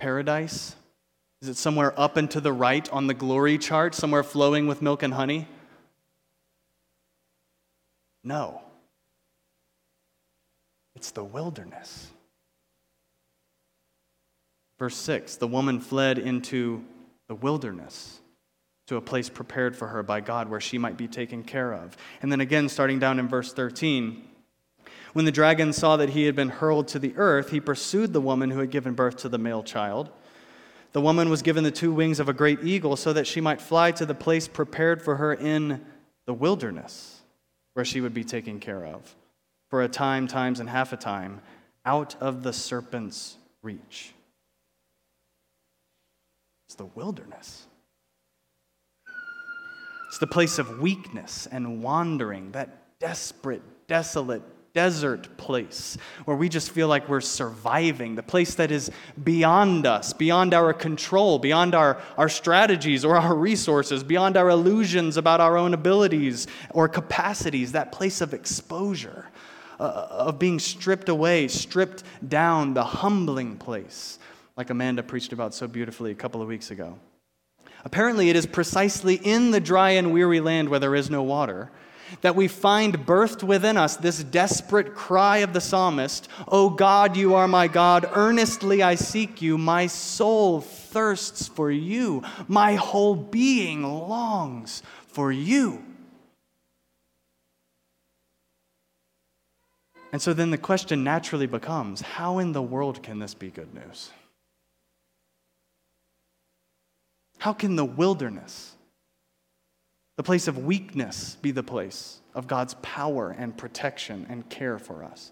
Paradise? 0.00 0.74
Is 1.40 1.48
it 1.48 1.56
somewhere 1.56 1.98
up 1.98 2.16
and 2.16 2.28
to 2.32 2.40
the 2.40 2.52
right 2.52 2.90
on 2.90 3.06
the 3.06 3.14
glory 3.14 3.56
chart, 3.56 3.94
somewhere 3.94 4.24
flowing 4.24 4.66
with 4.66 4.82
milk 4.82 5.04
and 5.04 5.14
honey? 5.14 5.46
No. 8.28 8.60
It's 10.94 11.12
the 11.12 11.24
wilderness. 11.24 12.08
Verse 14.78 14.96
6 14.96 15.36
The 15.36 15.46
woman 15.46 15.80
fled 15.80 16.18
into 16.18 16.84
the 17.26 17.34
wilderness 17.34 18.20
to 18.88 18.96
a 18.96 19.00
place 19.00 19.30
prepared 19.30 19.74
for 19.74 19.88
her 19.88 20.02
by 20.02 20.20
God 20.20 20.50
where 20.50 20.60
she 20.60 20.76
might 20.76 20.98
be 20.98 21.08
taken 21.08 21.42
care 21.42 21.72
of. 21.72 21.96
And 22.20 22.30
then 22.30 22.42
again, 22.42 22.68
starting 22.68 22.98
down 22.98 23.18
in 23.18 23.28
verse 23.28 23.54
13, 23.54 24.22
when 25.14 25.24
the 25.24 25.32
dragon 25.32 25.72
saw 25.72 25.96
that 25.96 26.10
he 26.10 26.24
had 26.24 26.36
been 26.36 26.50
hurled 26.50 26.88
to 26.88 26.98
the 26.98 27.14
earth, 27.16 27.48
he 27.50 27.60
pursued 27.60 28.12
the 28.12 28.20
woman 28.20 28.50
who 28.50 28.60
had 28.60 28.70
given 28.70 28.92
birth 28.92 29.16
to 29.18 29.30
the 29.30 29.38
male 29.38 29.62
child. 29.62 30.10
The 30.92 31.00
woman 31.00 31.30
was 31.30 31.40
given 31.40 31.64
the 31.64 31.70
two 31.70 31.92
wings 31.92 32.20
of 32.20 32.28
a 32.28 32.34
great 32.34 32.62
eagle 32.62 32.96
so 32.96 33.14
that 33.14 33.26
she 33.26 33.40
might 33.40 33.62
fly 33.62 33.90
to 33.92 34.04
the 34.04 34.14
place 34.14 34.48
prepared 34.48 35.00
for 35.00 35.16
her 35.16 35.32
in 35.32 35.82
the 36.26 36.34
wilderness, 36.34 37.17
where 37.78 37.84
she 37.84 38.00
would 38.00 38.12
be 38.12 38.24
taken 38.24 38.58
care 38.58 38.84
of 38.84 39.14
for 39.70 39.84
a 39.84 39.88
time, 39.88 40.26
times, 40.26 40.58
and 40.58 40.68
half 40.68 40.92
a 40.92 40.96
time, 40.96 41.40
out 41.86 42.16
of 42.20 42.42
the 42.42 42.52
serpent's 42.52 43.36
reach. 43.62 44.14
It's 46.66 46.74
the 46.74 46.86
wilderness. 46.86 47.66
It's 50.08 50.18
the 50.18 50.26
place 50.26 50.58
of 50.58 50.80
weakness 50.80 51.46
and 51.52 51.80
wandering, 51.80 52.50
that 52.50 52.98
desperate, 52.98 53.62
desolate 53.86 54.42
desert 54.78 55.36
place 55.36 55.98
where 56.24 56.36
we 56.36 56.48
just 56.48 56.70
feel 56.70 56.86
like 56.86 57.08
we're 57.08 57.20
surviving, 57.20 58.14
the 58.14 58.22
place 58.22 58.54
that 58.54 58.70
is 58.70 58.92
beyond 59.24 59.86
us, 59.86 60.12
beyond 60.12 60.54
our 60.54 60.72
control, 60.72 61.40
beyond 61.40 61.74
our, 61.74 62.00
our 62.16 62.28
strategies 62.28 63.04
or 63.04 63.16
our 63.16 63.34
resources, 63.34 64.04
beyond 64.04 64.36
our 64.36 64.50
illusions 64.50 65.16
about 65.16 65.40
our 65.40 65.56
own 65.58 65.74
abilities 65.74 66.46
or 66.70 66.88
capacities, 66.88 67.72
that 67.72 67.90
place 67.90 68.20
of 68.20 68.32
exposure, 68.32 69.26
uh, 69.80 70.06
of 70.10 70.38
being 70.38 70.60
stripped 70.60 71.08
away, 71.08 71.48
stripped 71.48 72.04
down, 72.28 72.72
the 72.72 72.84
humbling 72.84 73.56
place, 73.56 74.20
like 74.56 74.70
Amanda 74.70 75.02
preached 75.02 75.32
about 75.32 75.54
so 75.54 75.66
beautifully 75.66 76.12
a 76.12 76.14
couple 76.14 76.40
of 76.40 76.46
weeks 76.46 76.70
ago. 76.70 76.96
Apparently, 77.84 78.30
it 78.30 78.36
is 78.36 78.46
precisely 78.46 79.16
in 79.16 79.50
the 79.50 79.58
dry 79.58 79.90
and 79.90 80.12
weary 80.12 80.38
land 80.38 80.68
where 80.68 80.78
there 80.78 80.94
is 80.94 81.10
no 81.10 81.24
water 81.24 81.72
that 82.20 82.36
we 82.36 82.48
find 82.48 83.06
birthed 83.06 83.42
within 83.42 83.76
us 83.76 83.96
this 83.96 84.22
desperate 84.22 84.94
cry 84.94 85.38
of 85.38 85.52
the 85.52 85.60
psalmist 85.60 86.28
O 86.46 86.70
God, 86.70 87.16
you 87.16 87.34
are 87.34 87.48
my 87.48 87.68
God, 87.68 88.08
earnestly 88.12 88.82
I 88.82 88.94
seek 88.94 89.42
you, 89.42 89.58
my 89.58 89.86
soul 89.86 90.60
thirsts 90.60 91.48
for 91.48 91.70
you, 91.70 92.22
my 92.46 92.74
whole 92.74 93.14
being 93.14 93.82
longs 93.82 94.82
for 95.06 95.32
you. 95.32 95.84
And 100.10 100.22
so 100.22 100.32
then 100.32 100.50
the 100.50 100.58
question 100.58 101.04
naturally 101.04 101.46
becomes 101.46 102.00
how 102.00 102.38
in 102.38 102.52
the 102.52 102.62
world 102.62 103.02
can 103.02 103.18
this 103.18 103.34
be 103.34 103.50
good 103.50 103.74
news? 103.74 104.10
How 107.38 107.52
can 107.52 107.76
the 107.76 107.84
wilderness, 107.84 108.74
the 110.18 110.24
place 110.24 110.48
of 110.48 110.58
weakness 110.58 111.36
be 111.42 111.52
the 111.52 111.62
place 111.62 112.18
of 112.34 112.48
God's 112.48 112.74
power 112.82 113.30
and 113.30 113.56
protection 113.56 114.26
and 114.28 114.46
care 114.50 114.76
for 114.76 115.04
us? 115.04 115.30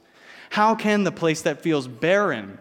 How 0.49 0.77
can 0.77 1.03
the 1.03 1.11
place 1.11 1.43
that 1.43 1.61
feels 1.61 1.89
barren 1.89 2.59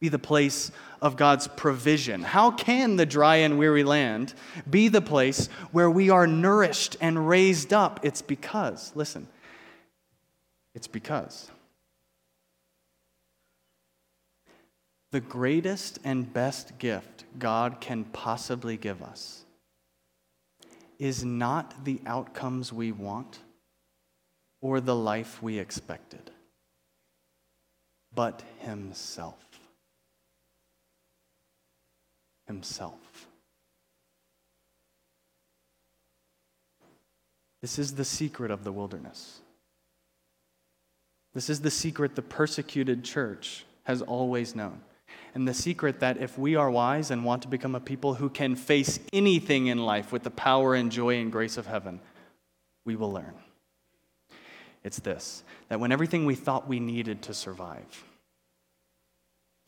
be 0.00 0.08
the 0.08 0.18
place 0.18 0.72
of 1.00 1.16
God's 1.16 1.46
provision? 1.46 2.22
How 2.22 2.50
can 2.50 2.96
the 2.96 3.06
dry 3.06 3.36
and 3.36 3.56
weary 3.56 3.84
land 3.84 4.34
be 4.68 4.88
the 4.88 5.00
place 5.00 5.46
where 5.70 5.88
we 5.88 6.10
are 6.10 6.26
nourished 6.26 6.96
and 7.00 7.28
raised 7.28 7.72
up? 7.72 8.00
It's 8.02 8.20
because, 8.20 8.90
listen, 8.96 9.28
it's 10.74 10.88
because 10.88 11.52
the 15.12 15.20
greatest 15.20 16.00
and 16.02 16.32
best 16.32 16.78
gift 16.78 17.22
God 17.38 17.80
can 17.80 18.02
possibly 18.06 18.76
give 18.76 19.04
us 19.04 19.44
is 21.00 21.24
not 21.24 21.86
the 21.86 21.98
outcomes 22.04 22.72
we 22.72 22.92
want 22.92 23.38
or 24.60 24.80
the 24.80 24.94
life 24.94 25.42
we 25.42 25.58
expected, 25.58 26.30
but 28.14 28.42
Himself. 28.58 29.42
Himself. 32.46 33.28
This 37.62 37.78
is 37.78 37.94
the 37.94 38.04
secret 38.04 38.50
of 38.50 38.62
the 38.62 38.72
wilderness. 38.72 39.40
This 41.32 41.48
is 41.48 41.62
the 41.62 41.70
secret 41.70 42.14
the 42.14 42.22
persecuted 42.22 43.04
church 43.04 43.64
has 43.84 44.02
always 44.02 44.54
known 44.54 44.82
and 45.34 45.46
the 45.46 45.54
secret 45.54 46.00
that 46.00 46.16
if 46.16 46.38
we 46.38 46.56
are 46.56 46.70
wise 46.70 47.10
and 47.10 47.24
want 47.24 47.42
to 47.42 47.48
become 47.48 47.74
a 47.74 47.80
people 47.80 48.14
who 48.14 48.28
can 48.28 48.56
face 48.56 48.98
anything 49.12 49.68
in 49.68 49.78
life 49.78 50.12
with 50.12 50.22
the 50.22 50.30
power 50.30 50.74
and 50.74 50.90
joy 50.90 51.16
and 51.16 51.30
grace 51.30 51.56
of 51.56 51.66
heaven, 51.66 52.00
we 52.84 52.96
will 52.96 53.12
learn. 53.12 53.34
It's 54.82 54.98
this 54.98 55.44
that 55.68 55.78
when 55.78 55.92
everything 55.92 56.24
we 56.26 56.34
thought 56.34 56.66
we 56.66 56.80
needed 56.80 57.22
to 57.22 57.34
survive, 57.34 58.04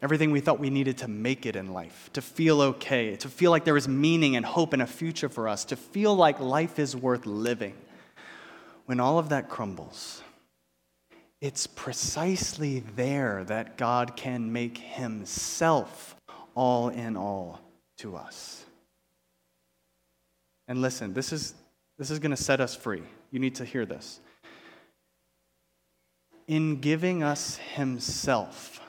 everything 0.01 0.33
we 0.33 0.41
thought 0.41 0.59
we 0.59 0.71
needed 0.71 0.99
to 0.99 1.09
make 1.09 1.47
it 1.47 1.55
in 1.55 1.73
life, 1.73 2.11
to 2.13 2.21
feel 2.21 2.61
okay, 2.61 3.15
to 3.17 3.29
feel 3.29 3.53
like 3.53 3.65
there 3.65 3.77
is 3.77 3.87
meaning 3.87 4.35
and 4.35 4.45
hope 4.45 4.73
and 4.73 4.83
a 4.83 4.87
future 4.87 5.29
for 5.29 5.49
us, 5.49 5.65
to 5.67 5.77
feel 5.77 6.15
like 6.15 6.41
life 6.41 6.79
is 6.81 6.97
worth 6.97 7.25
living, 7.25 7.75
when 8.87 8.99
all 8.99 9.19
of 9.19 9.29
that 9.29 9.49
crumbles, 9.49 10.23
it's 11.43 11.67
precisely 11.67 12.85
there 12.95 13.43
that 13.45 13.77
God 13.77 14.17
can 14.17 14.53
make 14.53 14.79
himself 14.79 16.15
all 16.55 16.89
in 16.89 17.17
all 17.17 17.61
to 17.99 18.15
us. 18.15 18.65
And 20.69 20.81
listen, 20.81 21.13
this 21.15 21.33
is, 21.33 21.55
this 21.99 22.13
is 22.13 22.21
going 22.21 22.31
to 22.31 22.37
set 22.37 22.61
us 22.61 22.77
free. 22.77 23.03
You 23.33 23.41
need 23.41 23.57
to 23.57 23.65
hear 23.65 23.85
this. 23.85 24.21
In 26.47 26.81
giving 26.81 27.25
us 27.25 27.57
himself, 27.57 28.81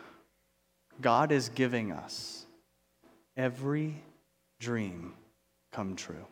God 1.01 1.31
is 1.31 1.49
giving 1.49 1.91
us 1.91 2.45
every 3.35 3.95
dream 4.59 5.15
come 5.71 5.95
true. 5.95 6.27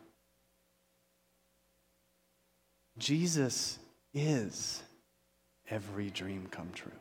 Jesus 2.96 3.80
is 4.14 4.84
every 5.68 6.10
dream 6.10 6.46
come 6.50 6.70
true. 6.74 6.92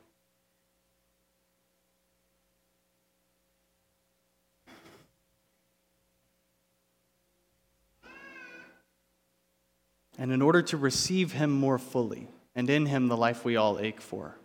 And 10.18 10.32
in 10.32 10.42
order 10.42 10.62
to 10.62 10.78
receive 10.78 11.32
Him 11.32 11.52
more 11.52 11.80
fully, 11.80 12.28
and 12.56 12.70
in 12.70 12.86
Him 12.86 13.08
the 13.08 13.18
life 13.18 13.44
we 13.44 13.56
all 13.56 13.80
ache 13.80 14.02
for, 14.02 14.38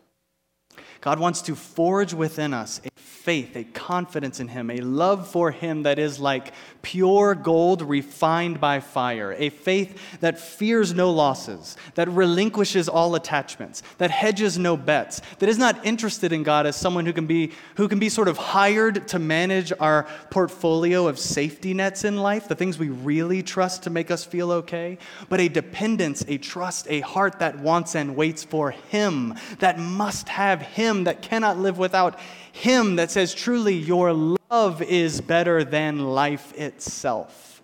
God 1.01 1.19
wants 1.19 1.43
to 1.43 1.55
forge 1.55 2.15
within 2.15 2.55
us 2.55 2.81
a 2.85 2.91
faith, 3.27 3.57
a 3.57 3.65
confidence 3.65 4.39
in 4.39 4.47
Him, 4.47 4.71
a 4.71 4.81
love 4.81 5.27
for 5.27 5.51
Him 5.51 5.83
that 5.83 5.99
is 5.99 6.21
like 6.21 6.53
pure 6.83 7.35
gold 7.35 7.83
refined 7.83 8.61
by 8.61 8.79
fire, 8.79 9.35
a 9.37 9.51
faith 9.51 10.21
that 10.21 10.39
fears 10.39 10.95
no 10.95 11.11
losses, 11.11 11.77
that 11.97 12.09
relinquishes 12.09 12.89
all 12.89 13.17
attachments, 13.17 13.83
that 13.99 14.13
hedges 14.13 14.57
no 14.57 14.77
bets, 14.77 15.21
that 15.41 15.49
is 15.49 15.59
not 15.59 15.85
interested 15.85 16.33
in 16.33 16.45
God 16.45 16.67
as 16.67 16.77
someone 16.77 17.05
who 17.05 17.13
can 17.13 17.27
be, 17.27 17.51
who 17.75 17.89
can 17.89 17.99
be 17.99 18.09
sort 18.09 18.29
of 18.29 18.37
hired 18.37 19.09
to 19.09 19.19
manage 19.19 19.73
our 19.81 20.07
portfolio 20.31 21.09
of 21.09 21.19
safety 21.19 21.75
nets 21.75 22.05
in 22.05 22.19
life, 22.19 22.47
the 22.47 22.55
things 22.55 22.79
we 22.79 22.91
really 22.91 23.43
trust 23.43 23.83
to 23.83 23.91
make 23.91 24.13
us 24.13 24.25
feel 24.25 24.53
okay, 24.53 24.99
but 25.29 25.41
a 25.41 25.49
dependence, 25.49 26.25
a 26.29 26.39
trust, 26.39 26.87
a 26.89 27.01
heart 27.01 27.41
that 27.41 27.59
wants 27.59 27.97
and 27.97 28.15
waits 28.15 28.45
for 28.45 28.71
Him, 28.71 29.35
that 29.59 29.81
must 29.81 30.29
have 30.29 30.63
Him, 30.63 30.86
that 31.05 31.23
cannot 31.23 31.59
live 31.59 31.79
without 31.79 32.19
Him, 32.53 32.97
that 32.97 33.11
says, 33.11 33.35
truly, 33.35 33.75
your 33.75 34.13
love 34.13 34.83
is 34.83 35.21
better 35.21 35.65
than 35.65 35.99
life 35.99 36.53
itself. 36.57 37.63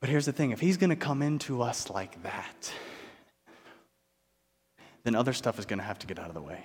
But 0.00 0.10
here's 0.10 0.26
the 0.26 0.32
thing 0.32 0.50
if 0.50 0.60
He's 0.60 0.76
going 0.76 0.90
to 0.90 0.96
come 0.96 1.22
into 1.22 1.62
us 1.62 1.90
like 1.90 2.22
that, 2.22 2.72
then 5.04 5.14
other 5.14 5.32
stuff 5.32 5.58
is 5.58 5.66
going 5.66 5.78
to 5.78 5.84
have 5.84 5.98
to 6.00 6.06
get 6.06 6.18
out 6.18 6.28
of 6.28 6.34
the 6.34 6.42
way. 6.42 6.64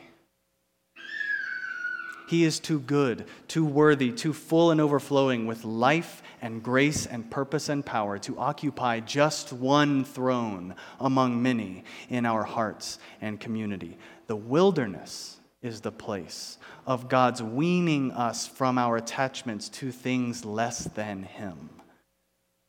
He 2.29 2.43
is 2.43 2.59
too 2.59 2.79
good, 2.81 3.25
too 3.47 3.65
worthy, 3.65 4.11
too 4.11 4.33
full 4.33 4.69
and 4.69 4.79
overflowing 4.79 5.47
with 5.47 5.65
life 5.65 6.21
and 6.43 6.61
grace 6.61 7.07
and 7.07 7.27
purpose 7.31 7.69
and 7.69 7.83
power 7.83 8.19
to 8.19 8.37
occupy 8.37 8.99
just 8.99 9.51
one 9.51 10.05
throne 10.05 10.75
among 10.99 11.41
many 11.41 11.85
in 12.07 12.27
our 12.27 12.43
hearts 12.43 12.99
and 13.19 13.39
community. 13.39 13.97
The 14.27 14.35
wilderness 14.35 15.39
is 15.63 15.81
the 15.81 15.91
place 15.91 16.59
of 16.85 17.09
God's 17.09 17.41
weaning 17.41 18.11
us 18.11 18.45
from 18.45 18.77
our 18.77 18.97
attachments 18.97 19.67
to 19.69 19.91
things 19.91 20.45
less 20.45 20.83
than 20.83 21.23
Him 21.23 21.78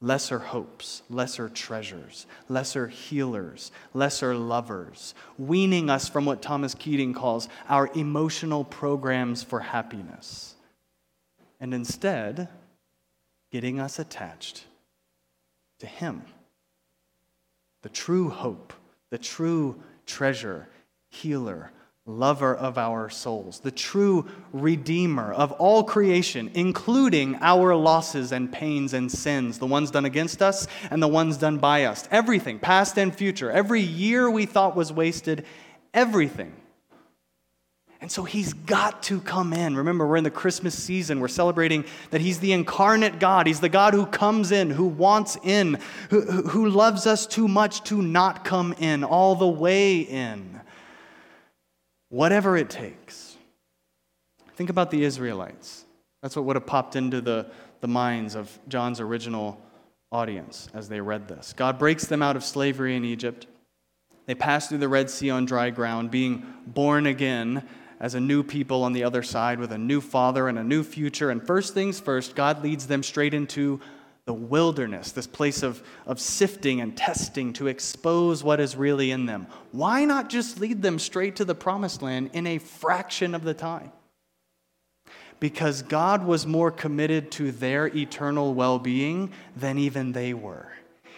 lesser 0.00 0.38
hopes, 0.38 1.02
lesser 1.10 1.48
treasures, 1.48 2.26
lesser 2.48 2.88
healers, 2.88 3.70
lesser 3.92 4.34
lovers, 4.34 5.14
weaning 5.38 5.90
us 5.90 6.08
from 6.08 6.24
what 6.24 6.40
Thomas 6.40 6.74
Keating 6.74 7.12
calls 7.12 7.48
our 7.68 7.90
emotional 7.94 8.64
programs 8.64 9.42
for 9.42 9.60
happiness, 9.60 10.54
and 11.60 11.74
instead 11.74 12.48
getting 13.52 13.78
us 13.78 13.98
attached 13.98 14.64
to 15.80 15.86
Him, 15.86 16.22
the 17.82 17.88
true 17.88 18.30
hope, 18.30 18.72
the 19.10 19.18
true 19.18 19.82
treasure, 20.06 20.68
healer, 21.10 21.72
lover 22.18 22.54
of 22.54 22.76
our 22.76 23.08
souls, 23.08 23.60
the 23.60 23.70
true 23.70 24.26
redeemer 24.52 25.32
of 25.32 25.52
all 25.52 25.84
creation, 25.84 26.50
including 26.54 27.36
our 27.40 27.74
losses 27.74 28.32
and 28.32 28.52
pains 28.52 28.92
and 28.92 29.10
sins, 29.10 29.58
the 29.58 29.66
ones 29.66 29.90
done 29.90 30.04
against 30.04 30.42
us 30.42 30.66
and 30.90 31.02
the 31.02 31.08
ones 31.08 31.36
done 31.36 31.58
by 31.58 31.84
us. 31.84 32.08
Everything, 32.10 32.58
past 32.58 32.98
and 32.98 33.14
future, 33.14 33.50
every 33.50 33.80
year 33.80 34.30
we 34.30 34.46
thought 34.46 34.76
was 34.76 34.92
wasted, 34.92 35.44
everything. 35.94 36.52
And 38.02 38.10
so 38.10 38.24
he's 38.24 38.54
got 38.54 39.02
to 39.04 39.20
come 39.20 39.52
in. 39.52 39.76
Remember, 39.76 40.06
we're 40.06 40.16
in 40.16 40.24
the 40.24 40.30
Christmas 40.30 40.74
season. 40.74 41.20
We're 41.20 41.28
celebrating 41.28 41.84
that 42.10 42.22
he's 42.22 42.40
the 42.40 42.52
incarnate 42.52 43.18
God. 43.18 43.46
He's 43.46 43.60
the 43.60 43.68
God 43.68 43.92
who 43.92 44.06
comes 44.06 44.52
in, 44.52 44.70
who 44.70 44.86
wants 44.86 45.36
in, 45.42 45.78
who, 46.08 46.22
who 46.22 46.70
loves 46.70 47.06
us 47.06 47.26
too 47.26 47.46
much 47.46 47.84
to 47.84 48.00
not 48.00 48.42
come 48.42 48.72
in, 48.78 49.04
all 49.04 49.34
the 49.34 49.46
way 49.46 49.98
in 49.98 50.60
whatever 52.10 52.56
it 52.56 52.68
takes. 52.68 53.36
Think 54.54 54.68
about 54.68 54.90
the 54.90 55.02
Israelites. 55.02 55.86
That's 56.22 56.36
what 56.36 56.44
would 56.44 56.56
have 56.56 56.66
popped 56.66 56.94
into 56.94 57.22
the, 57.22 57.46
the 57.80 57.88
minds 57.88 58.34
of 58.34 58.58
John's 58.68 59.00
original 59.00 59.58
audience 60.12 60.68
as 60.74 60.88
they 60.88 61.00
read 61.00 61.28
this. 61.28 61.54
God 61.56 61.78
breaks 61.78 62.04
them 62.04 62.22
out 62.22 62.36
of 62.36 62.44
slavery 62.44 62.94
in 62.94 63.04
Egypt. 63.04 63.46
They 64.26 64.34
pass 64.34 64.68
through 64.68 64.78
the 64.78 64.88
Red 64.88 65.08
Sea 65.08 65.30
on 65.30 65.46
dry 65.46 65.70
ground, 65.70 66.10
being 66.10 66.44
born 66.66 67.06
again 67.06 67.66
as 68.00 68.14
a 68.14 68.20
new 68.20 68.42
people 68.42 68.82
on 68.82 68.92
the 68.92 69.04
other 69.04 69.22
side 69.22 69.58
with 69.58 69.72
a 69.72 69.78
new 69.78 70.00
father 70.00 70.48
and 70.48 70.58
a 70.58 70.64
new 70.64 70.82
future. 70.82 71.30
And 71.30 71.46
first 71.46 71.74
things 71.74 72.00
first, 72.00 72.34
God 72.34 72.62
leads 72.62 72.86
them 72.86 73.02
straight 73.02 73.34
into 73.34 73.80
the 74.30 74.34
wilderness, 74.34 75.10
this 75.10 75.26
place 75.26 75.64
of, 75.64 75.82
of 76.06 76.20
sifting 76.20 76.80
and 76.80 76.96
testing 76.96 77.52
to 77.52 77.66
expose 77.66 78.44
what 78.44 78.60
is 78.60 78.76
really 78.76 79.10
in 79.10 79.26
them. 79.26 79.44
Why 79.72 80.04
not 80.04 80.30
just 80.30 80.60
lead 80.60 80.82
them 80.82 81.00
straight 81.00 81.34
to 81.34 81.44
the 81.44 81.56
promised 81.56 82.00
land 82.00 82.30
in 82.32 82.46
a 82.46 82.58
fraction 82.58 83.34
of 83.34 83.42
the 83.42 83.54
time? 83.54 83.90
Because 85.40 85.82
God 85.82 86.24
was 86.24 86.46
more 86.46 86.70
committed 86.70 87.32
to 87.32 87.50
their 87.50 87.88
eternal 87.88 88.54
well 88.54 88.78
being 88.78 89.32
than 89.56 89.78
even 89.78 90.12
they 90.12 90.32
were. 90.32 90.70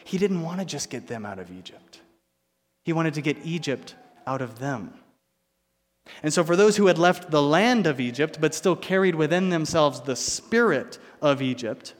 He 0.04 0.16
didn't 0.16 0.40
want 0.40 0.60
to 0.60 0.64
just 0.64 0.88
get 0.88 1.06
them 1.06 1.26
out 1.26 1.38
of 1.38 1.50
Egypt, 1.50 2.00
He 2.86 2.94
wanted 2.94 3.12
to 3.12 3.20
get 3.20 3.36
Egypt 3.44 3.94
out 4.26 4.40
of 4.40 4.58
them. 4.58 4.94
And 6.22 6.32
so, 6.32 6.42
for 6.44 6.56
those 6.56 6.78
who 6.78 6.86
had 6.86 6.96
left 6.96 7.30
the 7.30 7.42
land 7.42 7.86
of 7.86 8.00
Egypt 8.00 8.38
but 8.40 8.54
still 8.54 8.74
carried 8.74 9.16
within 9.16 9.50
themselves 9.50 10.00
the 10.00 10.16
spirit 10.16 10.98
of 11.20 11.42
Egypt, 11.42 11.92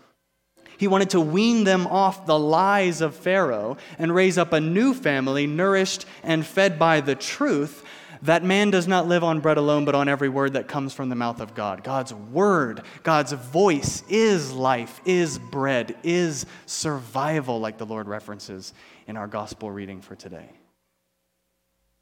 he 0.83 0.88
wanted 0.88 1.11
to 1.11 1.21
wean 1.21 1.62
them 1.62 1.87
off 1.87 2.27
the 2.27 2.37
lies 2.37 3.03
of 3.03 3.14
Pharaoh 3.14 3.77
and 4.01 4.12
raise 4.12 4.37
up 4.37 4.53
a 4.53 4.61
new 4.61 4.92
family 4.92 5.47
nourished 5.47 6.07
and 6.25 6.45
fed 6.45 6.77
by 6.77 7.01
the 7.01 7.14
truth 7.14 7.85
that 8.23 8.42
man 8.42 8.73
does 8.73 8.88
not 8.88 9.07
live 9.07 9.23
on 9.23 9.38
bread 9.38 9.59
alone, 9.59 9.85
but 9.85 9.95
on 9.95 10.09
every 10.09 10.29
word 10.29 10.55
that 10.55 10.66
comes 10.66 10.92
from 10.92 11.09
the 11.09 11.14
mouth 11.14 11.40
of 11.40 11.55
God. 11.55 11.85
God's 11.85 12.12
word, 12.12 12.83
God's 13.05 13.31
voice 13.31 14.03
is 14.09 14.51
life, 14.53 15.01
is 15.05 15.38
bread, 15.38 15.95
is 16.03 16.47
survival, 16.66 17.61
like 17.61 17.79
the 17.79 17.87
Lord 17.87 18.09
references 18.09 18.75
in 19.07 19.16
our 19.16 19.29
gospel 19.29 19.71
reading 19.71 20.01
for 20.01 20.16
today. 20.16 20.51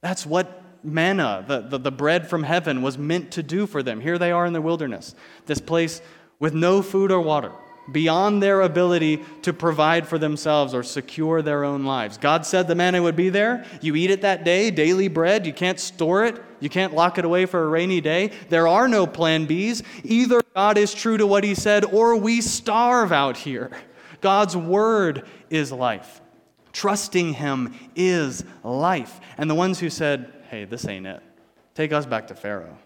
That's 0.01 0.25
what 0.25 0.63
manna, 0.83 1.45
the, 1.47 1.61
the, 1.61 1.77
the, 1.77 1.93
bread 1.93 2.31
from 2.31 2.45
heaven, 2.45 2.81
was 2.81 2.97
meant 2.97 3.33
to 3.33 3.43
do 3.43 3.67
for 3.67 3.83
them. 3.83 4.01
Here 4.01 4.17
they 4.17 4.33
are 4.33 4.47
in 4.47 4.55
the 4.55 4.63
wilderness, 4.63 5.15
this 5.45 5.61
place 5.61 6.01
with 6.39 6.55
no 6.55 6.81
food 6.81 7.13
or 7.13 7.21
water 7.21 7.53
beyond 7.91 8.43
their 8.43 8.61
ability 8.63 9.25
to 9.43 9.53
provide 9.53 10.07
for 10.07 10.19
themselves 10.19 10.75
or 10.75 10.83
secure 10.83 11.43
their 11.43 11.65
own 11.65 11.85
lives. 11.85 12.19
God 12.19 12.47
said 12.47 12.69
the 12.69 12.75
manna 12.75 13.03
would 13.03 13.17
be 13.17 13.29
there. 13.29 13.65
You 13.81 13.97
eat 13.97 14.11
it 14.11 14.23
that 14.23 14.45
day, 14.45 14.71
daily 14.71 15.09
bread. 15.09 15.47
You 15.47 15.53
can't 15.53 15.81
store 15.81 16.25
it, 16.25 16.43
you 16.61 16.69
can't 16.69 16.95
lock 16.95 17.19
it 17.19 17.25
away 17.25 17.47
for 17.47 17.65
a 17.65 17.69
rainy 17.69 18.01
day. 18.01 18.33
There 18.49 18.69
are 18.69 18.89
no 18.89 19.07
plan 19.07 19.47
Bs. 19.47 19.83
Either 20.05 20.41
God 20.55 20.79
is 20.79 20.95
true 20.95 21.17
to 21.17 21.27
what 21.27 21.45
he 21.45 21.55
said 21.55 21.85
or 21.85 22.17
we 22.17 22.41
starve 22.41 23.13
out 23.13 23.37
here. 23.37 23.71
God's 24.21 24.57
word 24.57 25.27
is 25.49 25.73
life. 25.73 26.21
Trusting 26.73 27.35
him 27.35 27.75
is 27.97 28.45
life. 28.63 29.21
And 29.39 29.51
the 29.51 29.55
ones 29.55 29.81
who 29.81 29.91
said, 29.91 30.33
hey, 30.51 30.65
this 30.65 30.87
ain't 30.87 31.07
it, 31.07 31.23
take 31.75 31.93
us 31.93 32.07
back 32.07 32.29
to 32.29 32.35
Pharaoh. 32.35 32.77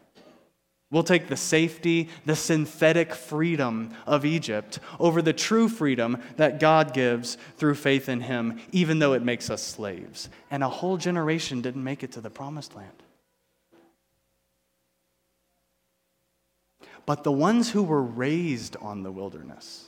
We'll 0.94 1.02
take 1.02 1.26
the 1.26 1.36
safety, 1.36 2.08
the 2.24 2.36
synthetic 2.36 3.16
freedom 3.16 3.92
of 4.06 4.24
Egypt 4.24 4.78
over 5.00 5.22
the 5.22 5.32
true 5.32 5.68
freedom 5.68 6.22
that 6.36 6.60
God 6.60 6.94
gives 6.94 7.36
through 7.56 7.74
faith 7.74 8.08
in 8.08 8.20
Him, 8.20 8.60
even 8.70 9.00
though 9.00 9.12
it 9.14 9.24
makes 9.24 9.50
us 9.50 9.60
slaves. 9.60 10.28
And 10.52 10.62
a 10.62 10.68
whole 10.68 10.96
generation 10.96 11.62
didn't 11.62 11.82
make 11.82 12.04
it 12.04 12.12
to 12.12 12.20
the 12.20 12.30
promised 12.30 12.76
land. 12.76 13.02
But 17.06 17.24
the 17.24 17.32
ones 17.32 17.72
who 17.72 17.82
were 17.82 18.00
raised 18.00 18.76
on 18.76 19.02
the 19.02 19.10
wilderness, 19.10 19.86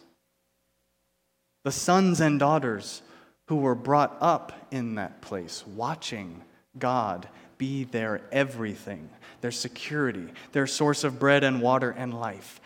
the 1.62 1.70
sons 1.70 2.20
and 2.20 2.40
daughters 2.40 3.00
who 3.46 3.54
were 3.54 3.76
brought 3.76 4.16
up 4.20 4.66
in 4.72 4.96
that 4.96 5.22
place, 5.22 5.64
watching 5.68 6.42
God 6.76 7.28
be 7.58 7.84
their 7.84 8.22
everything, 8.32 9.08
their 9.40 9.50
security, 9.50 10.28
their 10.52 10.66
source 10.66 11.04
of 11.04 11.18
bread 11.18 11.44
and 11.44 11.60
water 11.60 11.90
and 11.90 12.12
life. 12.12 12.60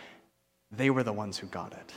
They 0.70 0.90
were 0.90 1.02
the 1.02 1.12
ones 1.12 1.38
who 1.38 1.46
got 1.46 1.72
it. 1.72 1.92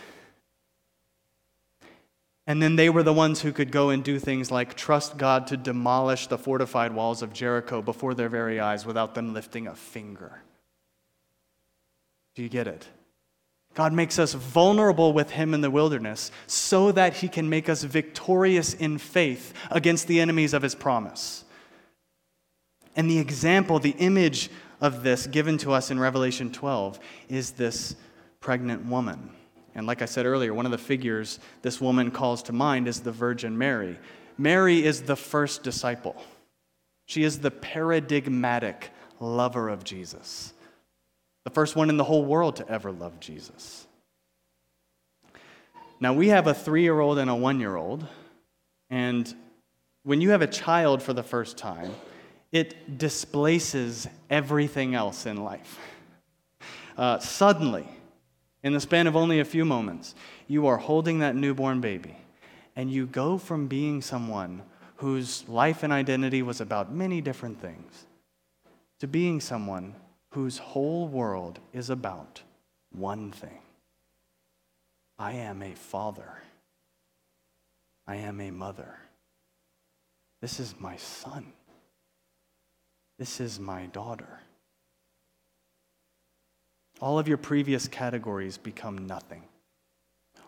And 2.46 2.62
then 2.62 2.76
they 2.76 2.90
were 2.90 3.04
the 3.04 3.14
ones 3.14 3.42
who 3.42 3.54
could 3.54 3.72
go 3.72 3.90
and 3.90 4.04
do 4.04 4.20
things 4.20 4.52
like 4.52 4.76
trust 4.76 5.18
God 5.18 5.48
to 5.48 5.58
demolish 5.58 6.28
the 6.28 6.38
fortified 6.38 6.94
walls 6.94 7.22
of 7.22 7.32
Jericho 7.32 7.82
before 7.82 8.14
their 8.14 8.28
very 8.28 8.60
eyes 8.60 8.86
without 8.86 9.16
them 9.16 9.34
lifting 9.34 9.68
a 9.68 9.76
finger. 9.76 10.42
Do 12.36 12.44
you 12.44 12.50
get 12.50 12.68
it? 12.68 12.88
God 13.74 13.94
makes 13.94 14.20
us 14.20 14.34
vulnerable 14.34 15.14
with 15.14 15.32
Him 15.32 15.54
in 15.54 15.62
the 15.62 15.72
wilderness 15.72 16.32
so 16.46 16.92
that 16.92 17.16
He 17.16 17.28
can 17.28 17.50
make 17.50 17.70
us 17.70 17.84
victorious 17.84 18.74
in 18.74 18.98
faith 18.98 19.54
against 19.72 20.08
the 20.08 20.20
enemies 20.20 20.54
of 20.54 20.62
His 20.62 20.76
promise. 20.76 21.46
And 22.96 23.10
the 23.10 23.20
example, 23.20 23.80
the 23.80 23.96
image 23.98 24.50
of 24.82 25.04
this 25.04 25.28
given 25.28 25.58
to 25.60 25.72
us 25.72 25.90
in 25.92 26.00
Revelation 26.00 26.52
12 26.52 27.00
is 27.30 27.52
this 27.52 27.96
pregnant 28.40 28.86
woman. 28.86 29.32
And 29.76 29.88
like 29.88 30.02
I 30.02 30.06
said 30.06 30.26
earlier, 30.26 30.54
one 30.54 30.66
of 30.66 30.72
the 30.72 30.78
figures 30.78 31.40
this 31.62 31.82
woman 31.82 32.12
calls 32.12 32.44
to 32.44 32.54
mind 32.54 32.88
is 32.88 33.00
the 33.00 33.12
Virgin 33.12 33.58
Mary. 33.58 33.98
Mary 34.38 34.84
is 34.86 35.04
the 35.04 35.16
first 35.16 35.64
disciple, 35.64 36.16
she 37.06 37.24
is 37.24 37.40
the 37.40 37.52
paradigmatic 37.52 38.92
lover 39.20 39.70
of 39.70 39.84
Jesus. 39.84 40.54
the 41.46 41.50
first 41.50 41.76
one 41.76 41.90
in 41.90 41.98
the 41.98 42.04
whole 42.06 42.24
world 42.24 42.56
to 42.56 42.68
ever 42.70 42.92
love 42.92 43.20
Jesus. 43.20 43.86
Now, 46.00 46.14
we 46.14 46.30
have 46.30 46.48
a 46.48 46.54
three 46.54 46.84
year 46.84 47.00
old 47.00 47.18
and 47.18 47.30
a 47.30 47.36
one 47.36 47.60
year 47.60 47.76
old, 47.76 48.06
and 48.90 49.34
when 50.04 50.22
you 50.22 50.32
have 50.32 50.42
a 50.42 50.48
child 50.48 51.02
for 51.02 51.14
the 51.14 51.24
first 51.24 51.58
time, 51.58 51.94
it 52.54 53.00
displaces 53.00 54.08
everything 54.30 54.94
else 54.94 55.26
in 55.26 55.44
life. 55.44 55.80
Uh, 56.96 57.18
suddenly, 57.18 57.86
in 58.62 58.72
the 58.72 58.80
span 58.80 59.08
of 59.08 59.16
only 59.16 59.40
a 59.40 59.46
few 59.46 59.66
moments, 59.66 60.14
you 60.48 60.68
are 60.68 60.78
holding 60.78 61.20
that 61.20 61.36
newborn 61.36 61.82
baby, 61.82 62.16
and 62.76 62.92
you 62.92 63.08
go 63.08 63.40
from 63.40 63.68
being 63.68 64.02
someone 64.02 64.62
whose 64.98 65.44
life 65.50 65.82
and 65.82 65.92
identity 65.92 66.44
was 66.44 66.62
about 66.62 66.94
many 66.94 67.20
different 67.20 67.60
things 67.60 68.06
to 69.00 69.08
being 69.08 69.42
someone 69.42 69.96
whose 70.30 70.60
whole 70.60 71.08
world 71.08 71.60
is 71.74 71.90
about 71.90 72.42
one 72.92 73.32
thing 73.32 73.60
I 75.18 75.34
am 75.34 75.64
a 75.64 75.74
father, 75.74 76.42
I 78.08 78.18
am 78.18 78.40
a 78.40 78.52
mother. 78.52 78.96
This 80.42 80.60
is 80.60 80.76
my 80.80 80.98
son. 80.98 81.54
This 83.24 83.40
is 83.40 83.58
my 83.58 83.86
daughter. 83.86 84.42
All 87.00 87.18
of 87.18 87.26
your 87.26 87.38
previous 87.38 87.88
categories 87.88 88.58
become 88.58 89.08
nothing. 89.08 89.44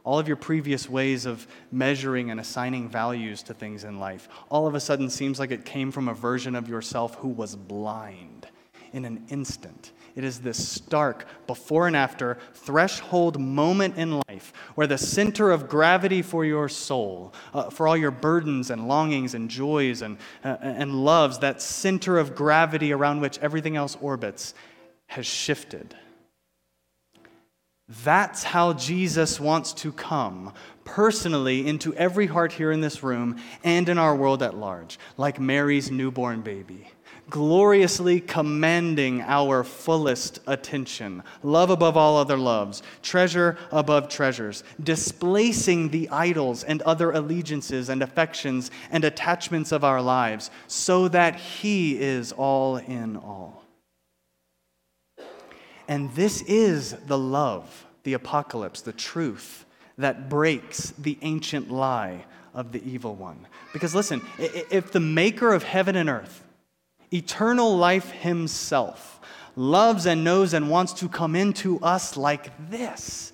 All 0.03 0.19
of 0.19 0.27
your 0.27 0.35
previous 0.35 0.89
ways 0.89 1.25
of 1.25 1.47
measuring 1.71 2.31
and 2.31 2.37
assigning 2.37 2.89
values 2.89 3.43
to 3.43 3.53
things 3.53 3.85
in 3.85 3.97
life 4.01 4.27
all 4.49 4.67
of 4.67 4.75
a 4.75 4.81
sudden 4.81 5.09
seems 5.09 5.39
like 5.39 5.51
it 5.51 5.63
came 5.63 5.89
from 5.89 6.09
a 6.09 6.13
version 6.13 6.53
of 6.53 6.67
yourself 6.67 7.15
who 7.15 7.29
was 7.29 7.55
blind 7.55 8.47
in 8.91 9.05
an 9.05 9.23
instant. 9.29 9.93
It 10.15 10.23
is 10.23 10.39
this 10.39 10.65
stark 10.65 11.27
before 11.45 11.87
and 11.87 11.95
after 11.95 12.37
threshold 12.53 13.37
moment 13.37 13.97
in 13.97 14.21
life 14.29 14.53
where 14.75 14.87
the 14.87 14.97
center 14.97 15.51
of 15.51 15.67
gravity 15.67 16.21
for 16.21 16.45
your 16.45 16.69
soul, 16.69 17.33
uh, 17.53 17.69
for 17.69 17.85
all 17.85 17.97
your 17.97 18.11
burdens 18.11 18.69
and 18.69 18.87
longings 18.87 19.33
and 19.33 19.49
joys 19.49 20.01
and, 20.01 20.17
uh, 20.43 20.55
and 20.61 21.03
loves, 21.03 21.39
that 21.39 21.61
center 21.61 22.17
of 22.17 22.33
gravity 22.33 22.93
around 22.93 23.19
which 23.19 23.37
everything 23.39 23.75
else 23.75 23.97
orbits, 23.99 24.53
has 25.07 25.25
shifted. 25.25 25.95
That's 28.03 28.43
how 28.43 28.73
Jesus 28.73 29.39
wants 29.39 29.73
to 29.73 29.91
come 29.91 30.53
personally 30.85 31.67
into 31.67 31.93
every 31.95 32.25
heart 32.25 32.53
here 32.53 32.71
in 32.71 32.79
this 32.79 33.03
room 33.03 33.35
and 33.63 33.89
in 33.89 33.97
our 33.97 34.15
world 34.15 34.41
at 34.41 34.55
large, 34.55 34.97
like 35.17 35.39
Mary's 35.41 35.91
newborn 35.91 36.41
baby. 36.41 36.87
Gloriously 37.29 38.19
commanding 38.19 39.21
our 39.21 39.63
fullest 39.63 40.39
attention, 40.45 41.23
love 41.41 41.71
above 41.71 41.97
all 41.97 42.17
other 42.17 42.37
loves, 42.37 42.83
treasure 43.01 43.57
above 43.71 44.09
treasures, 44.09 44.63
displacing 44.83 45.89
the 45.89 46.07
idols 46.09 46.63
and 46.63 46.83
other 46.83 47.11
allegiances 47.11 47.89
and 47.89 48.03
affections 48.03 48.69
and 48.91 49.03
attachments 49.03 49.71
of 49.71 49.83
our 49.83 50.01
lives, 50.01 50.51
so 50.67 51.07
that 51.07 51.35
He 51.35 51.99
is 51.99 52.31
all 52.31 52.77
in 52.77 53.17
all. 53.17 53.63
And 55.87 56.11
this 56.13 56.41
is 56.43 56.93
the 57.07 57.17
love, 57.17 57.85
the 58.03 58.13
apocalypse, 58.13 58.81
the 58.81 58.93
truth 58.93 59.65
that 59.97 60.29
breaks 60.29 60.91
the 60.91 61.17
ancient 61.21 61.71
lie 61.71 62.25
of 62.53 62.71
the 62.71 62.83
evil 62.87 63.15
one. 63.15 63.47
Because 63.73 63.95
listen, 63.95 64.21
if 64.37 64.91
the 64.91 64.99
maker 64.99 65.53
of 65.53 65.63
heaven 65.63 65.95
and 65.95 66.09
earth, 66.09 66.43
eternal 67.15 67.77
life 67.77 68.11
himself, 68.11 69.19
loves 69.55 70.05
and 70.05 70.23
knows 70.23 70.53
and 70.53 70.69
wants 70.69 70.93
to 70.93 71.09
come 71.09 71.35
into 71.35 71.79
us 71.79 72.17
like 72.17 72.51
this, 72.69 73.33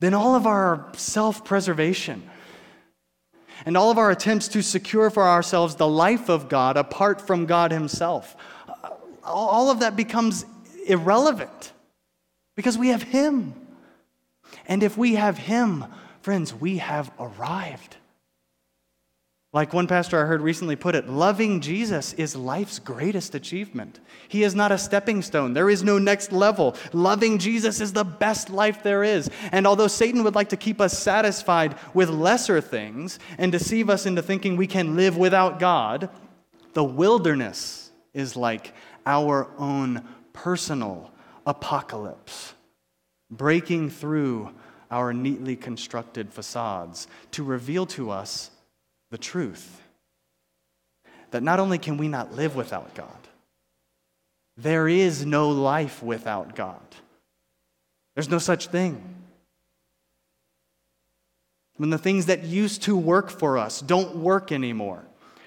then 0.00 0.14
all 0.14 0.34
of 0.34 0.46
our 0.46 0.90
self 0.96 1.44
preservation 1.44 2.28
and 3.66 3.76
all 3.76 3.90
of 3.90 3.98
our 3.98 4.10
attempts 4.10 4.48
to 4.48 4.62
secure 4.62 5.10
for 5.10 5.22
ourselves 5.22 5.74
the 5.76 5.88
life 5.88 6.28
of 6.28 6.48
God 6.48 6.76
apart 6.76 7.20
from 7.20 7.46
God 7.46 7.72
Himself, 7.72 8.36
all 9.22 9.70
of 9.70 9.80
that 9.80 9.96
becomes 9.96 10.44
irrelevant 10.86 11.72
because 12.56 12.78
we 12.78 12.88
have 12.88 13.02
Him. 13.02 13.54
And 14.66 14.82
if 14.82 14.96
we 14.96 15.14
have 15.14 15.38
Him, 15.38 15.84
friends, 16.22 16.54
we 16.54 16.78
have 16.78 17.10
arrived. 17.18 17.96
Like 19.52 19.72
one 19.72 19.88
pastor 19.88 20.22
I 20.22 20.26
heard 20.26 20.42
recently 20.42 20.76
put 20.76 20.94
it, 20.94 21.08
loving 21.08 21.60
Jesus 21.60 22.12
is 22.12 22.36
life's 22.36 22.78
greatest 22.78 23.34
achievement. 23.34 23.98
He 24.28 24.44
is 24.44 24.54
not 24.54 24.70
a 24.70 24.78
stepping 24.78 25.22
stone. 25.22 25.54
There 25.54 25.68
is 25.68 25.82
no 25.82 25.98
next 25.98 26.30
level. 26.30 26.76
Loving 26.92 27.36
Jesus 27.36 27.80
is 27.80 27.92
the 27.92 28.04
best 28.04 28.48
life 28.50 28.84
there 28.84 29.02
is. 29.02 29.28
And 29.50 29.66
although 29.66 29.88
Satan 29.88 30.22
would 30.22 30.36
like 30.36 30.50
to 30.50 30.56
keep 30.56 30.80
us 30.80 30.96
satisfied 30.96 31.74
with 31.94 32.10
lesser 32.10 32.60
things 32.60 33.18
and 33.38 33.50
deceive 33.50 33.90
us 33.90 34.06
into 34.06 34.22
thinking 34.22 34.56
we 34.56 34.68
can 34.68 34.94
live 34.94 35.16
without 35.16 35.58
God, 35.58 36.10
the 36.74 36.84
wilderness 36.84 37.90
is 38.14 38.36
like 38.36 38.72
our 39.04 39.48
own 39.58 40.06
personal 40.32 41.10
apocalypse, 41.44 42.54
breaking 43.32 43.90
through 43.90 44.54
our 44.92 45.12
neatly 45.12 45.56
constructed 45.56 46.32
facades 46.32 47.08
to 47.32 47.42
reveal 47.42 47.84
to 47.86 48.10
us 48.10 48.52
the 49.10 49.18
truth 49.18 49.80
that 51.30 51.42
not 51.42 51.60
only 51.60 51.78
can 51.78 51.96
we 51.96 52.08
not 52.08 52.34
live 52.34 52.56
without 52.56 52.94
God, 52.94 53.08
there 54.56 54.88
is 54.88 55.24
no 55.24 55.48
life 55.50 56.02
without 56.02 56.54
God. 56.54 56.80
There's 58.14 58.28
no 58.28 58.38
such 58.38 58.66
thing. 58.66 59.02
When 61.76 61.90
the 61.90 61.98
things 61.98 62.26
that 62.26 62.44
used 62.44 62.82
to 62.82 62.96
work 62.96 63.30
for 63.30 63.56
us 63.56 63.80
don't 63.80 64.16
work 64.16 64.52
anymore, 64.52 65.04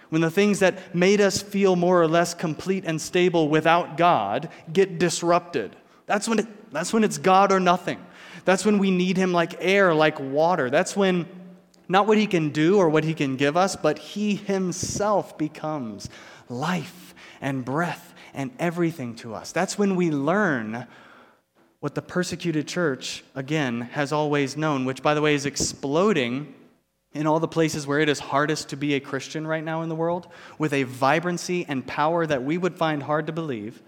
when 0.09 0.21
the 0.21 0.31
things 0.31 0.59
that 0.59 0.95
made 0.95 1.21
us 1.21 1.41
feel 1.41 1.75
more 1.75 2.01
or 2.01 2.07
less 2.07 2.33
complete 2.33 2.85
and 2.85 3.01
stable 3.01 3.49
without 3.49 3.97
God 3.97 4.49
get 4.71 4.99
disrupted. 4.99 5.75
That's 6.05 6.27
when, 6.27 6.39
it, 6.39 6.71
that's 6.71 6.93
when 6.93 7.03
it's 7.03 7.17
God 7.17 7.51
or 7.51 7.59
nothing. 7.59 8.03
That's 8.45 8.65
when 8.65 8.77
we 8.77 8.91
need 8.91 9.17
Him 9.17 9.31
like 9.31 9.55
air, 9.59 9.93
like 9.93 10.19
water. 10.19 10.69
That's 10.69 10.95
when 10.95 11.27
not 11.93 12.07
what 12.07 12.17
He 12.17 12.27
can 12.27 12.49
do 12.49 12.77
or 12.77 12.89
what 12.89 13.03
He 13.03 13.13
can 13.13 13.37
give 13.37 13.55
us, 13.55 13.75
but 13.75 13.99
He 13.99 14.35
Himself 14.35 15.37
becomes 15.37 16.09
life 16.49 17.13
and 17.39 17.63
breath 17.63 18.13
and 18.33 18.51
everything 18.59 19.15
to 19.17 19.35
us. 19.35 19.51
That's 19.51 19.77
when 19.77 19.95
we 19.95 20.09
learn 20.09 20.87
what 21.81 21.93
the 21.93 22.01
persecuted 22.01 22.67
church, 22.67 23.23
again, 23.35 23.81
has 23.81 24.11
always 24.11 24.57
known, 24.57 24.85
which, 24.85 25.03
by 25.03 25.13
the 25.13 25.21
way, 25.21 25.35
is 25.35 25.45
exploding 25.45 26.55
in 27.13 27.27
all 27.27 27.39
the 27.39 27.47
places 27.47 27.85
where 27.85 27.99
it 27.99 28.09
is 28.09 28.19
hardest 28.19 28.69
to 28.69 28.75
be 28.75 28.95
a 28.95 28.99
Christian 28.99 29.45
right 29.45 29.63
now 29.63 29.83
in 29.83 29.89
the 29.89 29.95
world, 29.95 30.27
with 30.57 30.73
a 30.73 30.83
vibrancy 30.83 31.63
and 31.67 31.85
power 31.85 32.25
that 32.25 32.43
we 32.43 32.57
would 32.57 32.75
find 32.75 33.03
hard 33.03 33.27
to 33.27 33.33
believe, 33.33 33.83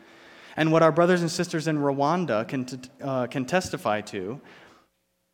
and 0.56 0.72
what 0.72 0.84
our 0.84 0.92
brothers 0.92 1.22
and 1.22 1.32
sisters 1.32 1.68
in 1.68 1.80
Rwanda 1.80 2.48
can, 2.48 2.68
uh, 3.02 3.26
can 3.28 3.46
testify 3.46 4.02
to, 4.02 4.40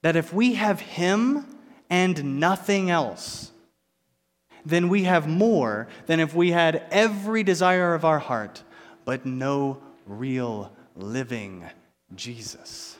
that 0.03 0.15
if 0.15 0.33
we 0.33 0.53
have 0.53 0.79
Him 0.79 1.45
and 1.91 2.39
nothing 2.39 2.89
else, 2.89 3.51
then 4.65 4.87
we 4.87 5.03
have 5.03 5.27
more 5.27 5.89
than 6.05 6.21
if 6.21 6.33
we 6.33 6.51
had 6.51 6.83
every 6.89 7.43
desire 7.43 7.93
of 7.93 8.05
our 8.05 8.19
heart, 8.19 8.63
but 9.03 9.25
no 9.25 9.81
real 10.07 10.71
living 10.95 11.65
Jesus. 12.15 12.97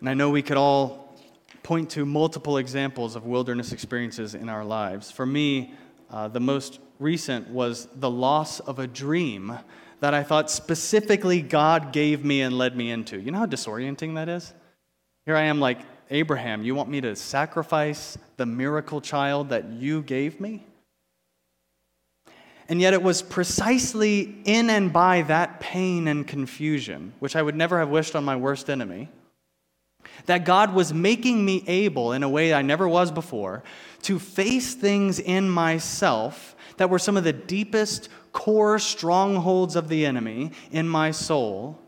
And 0.00 0.08
I 0.08 0.14
know 0.14 0.30
we 0.30 0.42
could 0.42 0.56
all 0.56 1.16
point 1.62 1.90
to 1.90 2.04
multiple 2.04 2.56
examples 2.56 3.14
of 3.14 3.24
wilderness 3.24 3.70
experiences 3.70 4.34
in 4.34 4.48
our 4.48 4.64
lives. 4.64 5.12
For 5.12 5.24
me, 5.24 5.74
uh, 6.10 6.26
the 6.26 6.40
most 6.40 6.80
recent 6.98 7.48
was 7.48 7.86
the 7.94 8.10
loss 8.10 8.58
of 8.58 8.80
a 8.80 8.88
dream 8.88 9.56
that 10.00 10.14
I 10.14 10.24
thought 10.24 10.50
specifically 10.50 11.40
God 11.40 11.92
gave 11.92 12.24
me 12.24 12.42
and 12.42 12.58
led 12.58 12.76
me 12.76 12.90
into. 12.90 13.20
You 13.20 13.30
know 13.30 13.38
how 13.38 13.46
disorienting 13.46 14.16
that 14.16 14.28
is? 14.28 14.52
Here 15.24 15.36
I 15.36 15.42
am, 15.42 15.60
like, 15.60 15.78
Abraham, 16.10 16.64
you 16.64 16.74
want 16.74 16.88
me 16.88 17.00
to 17.00 17.14
sacrifice 17.14 18.18
the 18.36 18.46
miracle 18.46 19.00
child 19.00 19.50
that 19.50 19.70
you 19.70 20.02
gave 20.02 20.40
me? 20.40 20.66
And 22.68 22.80
yet, 22.80 22.92
it 22.92 23.02
was 23.02 23.22
precisely 23.22 24.36
in 24.44 24.70
and 24.70 24.92
by 24.92 25.22
that 25.22 25.60
pain 25.60 26.08
and 26.08 26.26
confusion, 26.26 27.12
which 27.18 27.36
I 27.36 27.42
would 27.42 27.56
never 27.56 27.78
have 27.78 27.88
wished 27.88 28.16
on 28.16 28.24
my 28.24 28.36
worst 28.36 28.68
enemy, 28.68 29.08
that 30.26 30.44
God 30.44 30.74
was 30.74 30.92
making 30.92 31.44
me 31.44 31.64
able, 31.66 32.12
in 32.12 32.22
a 32.22 32.28
way 32.28 32.52
I 32.52 32.62
never 32.62 32.88
was 32.88 33.10
before, 33.10 33.62
to 34.02 34.18
face 34.18 34.74
things 34.74 35.20
in 35.20 35.48
myself 35.48 36.56
that 36.76 36.90
were 36.90 36.98
some 36.98 37.16
of 37.16 37.24
the 37.24 37.32
deepest 37.32 38.08
core 38.32 38.78
strongholds 38.78 39.76
of 39.76 39.88
the 39.88 40.04
enemy 40.06 40.52
in 40.70 40.88
my 40.88 41.10
soul, 41.10 41.78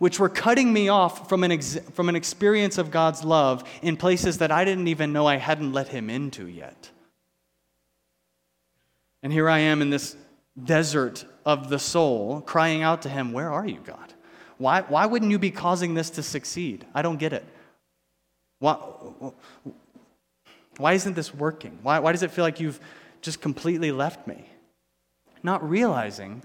which 0.00 0.18
were 0.18 0.30
cutting 0.30 0.72
me 0.72 0.88
off 0.88 1.28
from 1.28 1.44
an, 1.44 1.52
ex- 1.52 1.78
from 1.92 2.08
an 2.08 2.16
experience 2.16 2.78
of 2.78 2.90
God's 2.90 3.22
love 3.22 3.62
in 3.82 3.96
places 3.96 4.38
that 4.38 4.50
I 4.50 4.64
didn't 4.64 4.88
even 4.88 5.12
know 5.12 5.26
I 5.26 5.36
hadn't 5.36 5.72
let 5.72 5.88
Him 5.88 6.10
into 6.10 6.48
yet. 6.48 6.90
And 9.22 9.30
here 9.32 9.48
I 9.48 9.58
am 9.58 9.82
in 9.82 9.90
this 9.90 10.16
desert 10.64 11.26
of 11.44 11.68
the 11.68 11.78
soul, 11.78 12.40
crying 12.40 12.82
out 12.82 13.02
to 13.02 13.10
him, 13.10 13.32
Where 13.32 13.52
are 13.52 13.66
you, 13.66 13.80
God? 13.84 14.14
Why, 14.56 14.80
why 14.82 15.04
wouldn't 15.04 15.30
you 15.30 15.38
be 15.38 15.50
causing 15.50 15.94
this 15.94 16.10
to 16.10 16.22
succeed? 16.22 16.86
I 16.94 17.02
don't 17.02 17.18
get 17.18 17.34
it. 17.34 17.44
Why, 18.58 18.74
why 20.78 20.94
isn't 20.94 21.14
this 21.14 21.34
working? 21.34 21.78
Why, 21.82 21.98
why 21.98 22.12
does 22.12 22.22
it 22.22 22.30
feel 22.30 22.44
like 22.44 22.58
you've 22.58 22.80
just 23.20 23.42
completely 23.42 23.92
left 23.92 24.26
me? 24.26 24.46
Not 25.42 25.68
realizing 25.68 26.42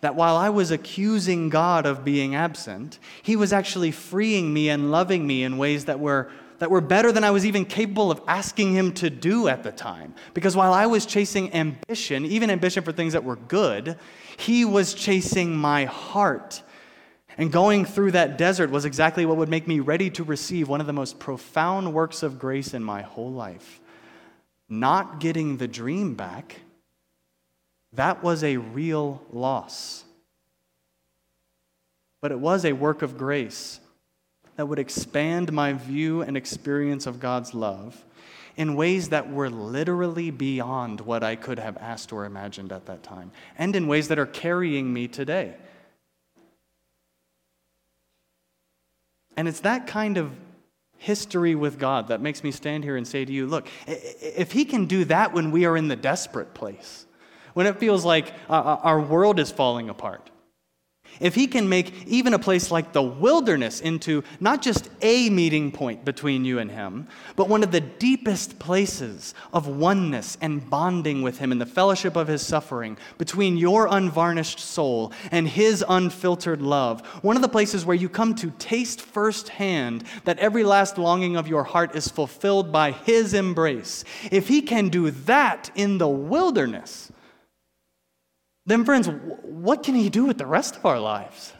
that 0.00 0.14
while 0.14 0.36
I 0.36 0.48
was 0.48 0.70
accusing 0.70 1.48
God 1.48 1.86
of 1.86 2.04
being 2.04 2.34
absent, 2.34 2.98
He 3.22 3.36
was 3.36 3.52
actually 3.52 3.90
freeing 3.90 4.52
me 4.52 4.68
and 4.68 4.90
loving 4.90 5.26
me 5.26 5.42
in 5.42 5.58
ways 5.58 5.84
that 5.86 6.00
were, 6.00 6.30
that 6.58 6.70
were 6.70 6.80
better 6.80 7.12
than 7.12 7.24
I 7.24 7.30
was 7.30 7.44
even 7.44 7.64
capable 7.64 8.10
of 8.10 8.20
asking 8.26 8.74
Him 8.74 8.92
to 8.94 9.10
do 9.10 9.48
at 9.48 9.62
the 9.62 9.72
time. 9.72 10.14
Because 10.34 10.56
while 10.56 10.72
I 10.72 10.86
was 10.86 11.06
chasing 11.06 11.52
ambition, 11.54 12.24
even 12.24 12.50
ambition 12.50 12.82
for 12.82 12.92
things 12.92 13.12
that 13.12 13.24
were 13.24 13.36
good, 13.36 13.98
He 14.36 14.64
was 14.64 14.94
chasing 14.94 15.56
my 15.56 15.84
heart 15.84 16.62
and 17.40 17.50
going 17.50 17.86
through 17.86 18.10
that 18.10 18.36
desert 18.36 18.70
was 18.70 18.84
exactly 18.84 19.24
what 19.24 19.38
would 19.38 19.48
make 19.48 19.66
me 19.66 19.80
ready 19.80 20.10
to 20.10 20.24
receive 20.24 20.68
one 20.68 20.82
of 20.82 20.86
the 20.86 20.92
most 20.92 21.18
profound 21.18 21.94
works 21.94 22.22
of 22.22 22.38
grace 22.38 22.74
in 22.74 22.84
my 22.84 23.00
whole 23.00 23.32
life. 23.32 23.80
Not 24.68 25.20
getting 25.20 25.56
the 25.56 25.66
dream 25.66 26.14
back, 26.14 26.60
that 27.92 28.22
was 28.22 28.44
a 28.44 28.56
real 28.56 29.22
loss. 29.32 30.04
But 32.20 32.32
it 32.32 32.38
was 32.38 32.64
a 32.64 32.72
work 32.72 33.02
of 33.02 33.16
grace 33.16 33.80
that 34.56 34.66
would 34.66 34.78
expand 34.78 35.52
my 35.52 35.72
view 35.72 36.22
and 36.22 36.36
experience 36.36 37.06
of 37.06 37.18
God's 37.18 37.54
love 37.54 38.04
in 38.56 38.74
ways 38.74 39.08
that 39.08 39.32
were 39.32 39.48
literally 39.48 40.30
beyond 40.30 41.00
what 41.00 41.22
I 41.22 41.34
could 41.34 41.58
have 41.58 41.78
asked 41.78 42.12
or 42.12 42.26
imagined 42.26 42.72
at 42.72 42.86
that 42.86 43.02
time, 43.02 43.32
and 43.56 43.74
in 43.74 43.86
ways 43.86 44.08
that 44.08 44.18
are 44.18 44.26
carrying 44.26 44.92
me 44.92 45.08
today. 45.08 45.54
And 49.36 49.48
it's 49.48 49.60
that 49.60 49.86
kind 49.86 50.18
of 50.18 50.32
history 50.98 51.54
with 51.54 51.78
God 51.78 52.08
that 52.08 52.20
makes 52.20 52.44
me 52.44 52.50
stand 52.50 52.84
here 52.84 52.96
and 52.96 53.08
say 53.08 53.24
to 53.24 53.32
you, 53.32 53.46
look, 53.46 53.66
if 53.86 54.52
He 54.52 54.66
can 54.66 54.84
do 54.84 55.06
that 55.06 55.32
when 55.32 55.50
we 55.50 55.64
are 55.64 55.76
in 55.76 55.88
the 55.88 55.96
desperate 55.96 56.52
place, 56.52 57.06
when 57.54 57.66
it 57.66 57.78
feels 57.78 58.04
like 58.04 58.32
uh, 58.48 58.52
uh, 58.52 58.80
our 58.82 59.00
world 59.00 59.38
is 59.38 59.50
falling 59.50 59.88
apart, 59.88 60.30
if 61.18 61.34
he 61.34 61.46
can 61.46 61.68
make 61.68 62.06
even 62.06 62.34
a 62.34 62.38
place 62.38 62.70
like 62.70 62.92
the 62.92 63.02
wilderness 63.02 63.80
into 63.80 64.22
not 64.38 64.62
just 64.62 64.88
a 65.02 65.28
meeting 65.28 65.72
point 65.72 66.04
between 66.04 66.44
you 66.44 66.58
and 66.60 66.70
him, 66.70 67.08
but 67.36 67.48
one 67.48 67.62
of 67.62 67.72
the 67.72 67.80
deepest 67.80 68.58
places 68.58 69.34
of 69.52 69.66
oneness 69.66 70.38
and 70.40 70.68
bonding 70.70 71.22
with 71.22 71.38
him 71.38 71.52
in 71.52 71.58
the 71.58 71.66
fellowship 71.66 72.16
of 72.16 72.28
his 72.28 72.46
suffering, 72.46 72.96
between 73.18 73.56
your 73.56 73.86
unvarnished 73.90 74.60
soul 74.60 75.12
and 75.30 75.48
his 75.48 75.84
unfiltered 75.88 76.62
love, 76.62 77.04
one 77.22 77.36
of 77.36 77.42
the 77.42 77.48
places 77.48 77.84
where 77.84 77.96
you 77.96 78.08
come 78.08 78.34
to 78.34 78.50
taste 78.52 79.00
firsthand 79.00 80.04
that 80.24 80.38
every 80.38 80.64
last 80.64 80.96
longing 80.96 81.36
of 81.36 81.48
your 81.48 81.64
heart 81.64 81.94
is 81.94 82.08
fulfilled 82.08 82.72
by 82.72 82.92
his 82.92 83.34
embrace, 83.34 84.04
if 84.30 84.48
he 84.48 84.62
can 84.62 84.88
do 84.88 85.10
that 85.10 85.70
in 85.74 85.98
the 85.98 86.08
wilderness, 86.08 87.12
then, 88.70 88.84
friends, 88.84 89.08
what 89.42 89.82
can 89.82 89.94
he 89.94 90.08
do 90.08 90.24
with 90.24 90.38
the 90.38 90.46
rest 90.46 90.76
of 90.76 90.84
our 90.86 91.00
lives? 91.00 91.52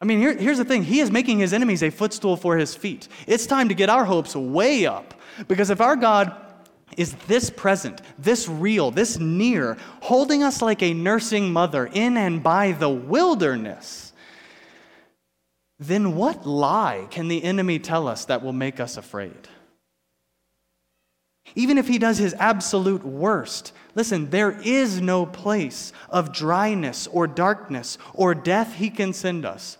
I 0.00 0.04
mean, 0.04 0.18
here, 0.18 0.36
here's 0.36 0.58
the 0.58 0.64
thing 0.64 0.82
He 0.82 1.00
is 1.00 1.10
making 1.10 1.38
his 1.38 1.52
enemies 1.52 1.82
a 1.82 1.90
footstool 1.90 2.36
for 2.36 2.56
his 2.56 2.74
feet. 2.74 3.08
It's 3.26 3.46
time 3.46 3.68
to 3.68 3.74
get 3.74 3.88
our 3.88 4.04
hopes 4.04 4.34
way 4.34 4.84
up. 4.84 5.14
Because 5.46 5.70
if 5.70 5.80
our 5.80 5.96
God 5.96 6.34
is 6.96 7.14
this 7.26 7.50
present, 7.50 8.02
this 8.18 8.48
real, 8.48 8.90
this 8.90 9.18
near, 9.18 9.78
holding 10.00 10.42
us 10.42 10.60
like 10.60 10.82
a 10.82 10.92
nursing 10.92 11.52
mother 11.52 11.86
in 11.86 12.16
and 12.16 12.42
by 12.42 12.72
the 12.72 12.88
wilderness, 12.88 14.12
then 15.78 16.16
what 16.16 16.46
lie 16.46 17.06
can 17.10 17.28
the 17.28 17.42
enemy 17.42 17.78
tell 17.78 18.06
us 18.06 18.26
that 18.26 18.42
will 18.42 18.52
make 18.52 18.80
us 18.80 18.96
afraid? 18.96 19.48
Even 21.54 21.76
if 21.78 21.88
he 21.88 21.98
does 21.98 22.18
his 22.18 22.34
absolute 22.34 23.04
worst, 23.04 23.72
listen, 23.94 24.30
there 24.30 24.58
is 24.62 25.00
no 25.00 25.26
place 25.26 25.92
of 26.08 26.32
dryness 26.32 27.06
or 27.08 27.26
darkness 27.26 27.98
or 28.14 28.34
death 28.34 28.74
he 28.74 28.88
can 28.90 29.12
send 29.12 29.44
us 29.44 29.76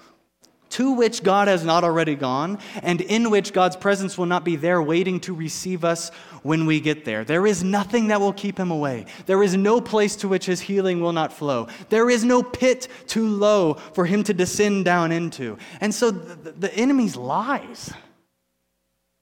to 0.72 0.92
which 0.92 1.22
God 1.22 1.48
has 1.48 1.64
not 1.64 1.84
already 1.84 2.14
gone, 2.14 2.58
and 2.82 3.02
in 3.02 3.30
which 3.30 3.52
God's 3.52 3.76
presence 3.76 4.16
will 4.16 4.26
not 4.26 4.42
be 4.42 4.56
there 4.56 4.80
waiting 4.80 5.20
to 5.20 5.34
receive 5.34 5.84
us 5.84 6.08
when 6.42 6.64
we 6.64 6.80
get 6.80 7.04
there. 7.04 7.24
There 7.24 7.46
is 7.46 7.62
nothing 7.62 8.08
that 8.08 8.20
will 8.20 8.32
keep 8.32 8.58
him 8.58 8.70
away. 8.70 9.04
There 9.26 9.42
is 9.42 9.54
no 9.54 9.82
place 9.82 10.16
to 10.16 10.28
which 10.28 10.46
his 10.46 10.62
healing 10.62 11.02
will 11.02 11.12
not 11.12 11.30
flow. 11.30 11.68
There 11.90 12.08
is 12.08 12.24
no 12.24 12.42
pit 12.42 12.88
too 13.06 13.28
low 13.28 13.74
for 13.74 14.06
him 14.06 14.24
to 14.24 14.32
descend 14.32 14.86
down 14.86 15.12
into. 15.12 15.58
And 15.82 15.94
so 15.94 16.10
the, 16.10 16.52
the 16.52 16.74
enemy's 16.74 17.16
lies. 17.16 17.92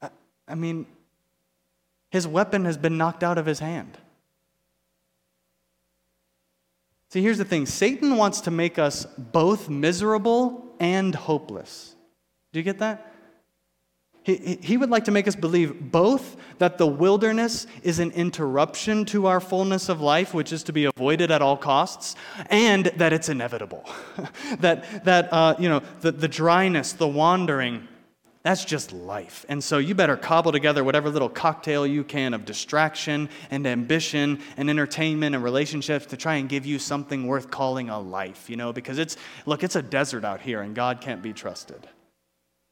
I, 0.01 0.11
I 0.47 0.55
mean, 0.55 0.87
his 2.11 2.27
weapon 2.27 2.65
has 2.65 2.77
been 2.77 2.99
knocked 2.99 3.23
out 3.23 3.39
of 3.39 3.47
his 3.47 3.61
hand. 3.61 3.99
See, 7.09 7.23
here's 7.23 7.39
the 7.39 7.45
thing 7.45 7.67
Satan 7.67 8.17
wants 8.17 8.43
to 8.43 8.51
make 8.51 8.79
us 8.79 9.05
both 9.17 9.69
miserable 9.69 10.75
and 10.79 11.15
hopeless. 11.15 11.95
Do 12.53 12.61
you 12.61 12.65
get 12.65 12.79
that? 12.79 13.07
He, 14.23 14.59
he 14.63 14.77
would 14.77 14.91
like 14.91 15.05
to 15.05 15.11
make 15.11 15.27
us 15.27 15.35
believe 15.35 15.91
both 15.91 16.37
that 16.59 16.77
the 16.77 16.87
wilderness 16.87 17.67
is 17.83 17.99
an 17.99 18.11
interruption 18.11 19.05
to 19.07 19.27
our 19.27 19.41
fullness 19.41 19.89
of 19.89 20.01
life, 20.01 20.35
which 20.35 20.53
is 20.53 20.63
to 20.65 20.73
be 20.73 20.85
avoided 20.85 21.31
at 21.31 21.41
all 21.41 21.57
costs, 21.57 22.17
and 22.51 22.87
that 22.97 23.13
it's 23.15 23.31
inevitable. 23.31 23.89
that 24.59 25.05
that 25.05 25.33
uh, 25.33 25.55
you 25.59 25.69
know, 25.69 25.81
the, 26.01 26.13
the 26.13 26.29
dryness, 26.29 26.93
the 26.93 27.09
wandering, 27.09 27.89
that's 28.43 28.65
just 28.65 28.93
life. 28.93 29.45
And 29.51 29.63
so 29.63 29.77
you 29.77 29.95
better 29.95 30.17
cobble 30.17 30.51
together 30.51 30.83
whatever 30.83 31.11
little 31.11 31.29
cocktail 31.29 31.87
you 31.87 32.03
can 32.03 32.33
of 32.33 32.47
distraction 32.47 33.29
and 33.51 33.67
ambition 33.67 34.41
and 34.57 34.71
entertainment 34.71 35.35
and 35.35 35.45
relationships 35.45 36.07
to 36.07 36.17
try 36.17 36.37
and 36.37 36.49
give 36.49 36.65
you 36.65 36.79
something 36.79 37.27
worth 37.27 37.51
calling 37.51 37.91
a 37.91 38.01
life, 38.01 38.49
you 38.49 38.57
know, 38.57 38.73
because 38.73 38.99
it's, 38.99 39.19
look, 39.45 39.63
it's 39.63 39.77
a 39.77 39.83
desert 39.83 40.25
out 40.25 40.41
here 40.41 40.63
and 40.63 40.75
God 40.75 41.03
can't 41.03 41.21
be 41.21 41.35
trusted. 41.35 41.87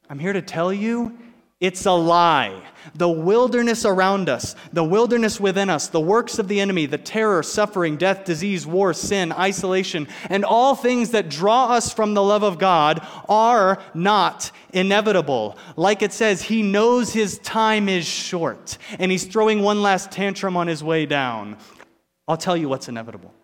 I'm 0.09 0.19
here 0.19 0.33
to 0.33 0.41
tell 0.41 0.73
you 0.73 1.19
it's 1.61 1.87
a 1.87 1.93
lie. 1.93 2.63
The 2.95 3.09
wilderness 3.09 3.85
around 3.85 4.29
us, 4.29 4.55
the 4.73 4.85
wilderness 4.85 5.41
within 5.41 5.69
us, 5.69 5.89
the 5.89 6.01
works 6.01 6.39
of 6.39 6.47
the 6.47 6.61
enemy, 6.61 6.87
the 6.87 6.99
terror, 6.99 7.43
suffering, 7.43 7.97
death, 7.97 8.25
disease, 8.25 8.65
war, 8.65 8.95
sin, 8.95 9.33
isolation, 9.33 10.07
and 10.31 10.45
all 10.45 10.77
things 10.77 11.11
that 11.11 11.29
draw 11.29 11.67
us 11.67 11.93
from 11.93 12.15
the 12.15 12.23
love 12.23 12.45
of 12.45 12.59
God 12.59 13.05
are 13.29 13.83
not 13.93 14.53
inevitable. 14.73 15.59
Like 15.77 16.03
it 16.03 16.13
says, 16.13 16.43
he 16.43 16.63
knows 16.63 17.13
his 17.13 17.39
time 17.41 17.89
is 17.89 18.07
short, 18.07 18.79
and 18.99 19.11
he's 19.11 19.25
throwing 19.25 19.61
one 19.61 19.83
last 19.83 20.13
tantrum 20.13 20.57
on 20.57 20.69
his 20.69 20.85
way 20.85 21.07
down. 21.07 21.57
I'll 22.29 22.37
tell 22.37 22.57
you 22.57 22.69
what's 22.69 22.89
inevitable 22.89 23.35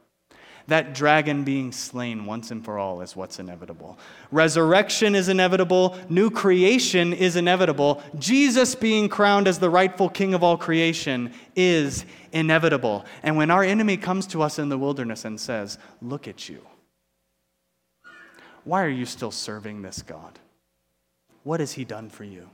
that 0.66 0.94
dragon 0.94 1.44
being 1.44 1.72
slain 1.72 2.24
once 2.24 2.50
and 2.50 2.64
for 2.64 2.79
all 2.79 3.03
is 3.03 3.14
what's 3.14 3.38
inevitable. 3.38 3.98
Resurrection 4.31 5.14
is 5.14 5.29
inevitable. 5.29 5.98
New 6.09 6.31
creation 6.31 7.12
is 7.12 7.37
inevitable. 7.37 8.03
Jesus 8.18 8.74
being 8.74 9.09
crowned 9.09 9.46
as 9.46 9.59
the 9.59 9.68
rightful 9.68 10.09
king 10.09 10.33
of 10.33 10.42
all 10.42 10.57
creation 10.57 11.33
is 11.55 12.07
inevitable. 12.33 13.05
And 13.22 13.37
when 13.37 13.50
our 13.50 13.62
enemy 13.62 13.96
comes 13.96 14.27
to 14.29 14.42
us 14.42 14.59
in 14.59 14.70
the 14.70 14.79
wilderness 14.79 15.24
and 15.24 15.38
says, 15.38 15.79
Look 16.00 16.27
at 16.27 16.48
you, 16.48 16.64
why 18.64 18.83
are 18.83 18.88
you 18.88 19.07
still 19.07 19.31
serving 19.31 19.83
this 19.83 20.00
God? 20.00 20.38
What 21.42 21.61
has 21.61 21.72
he 21.72 21.85
done 21.85 22.09
for 22.09 22.24
you? 22.24 22.48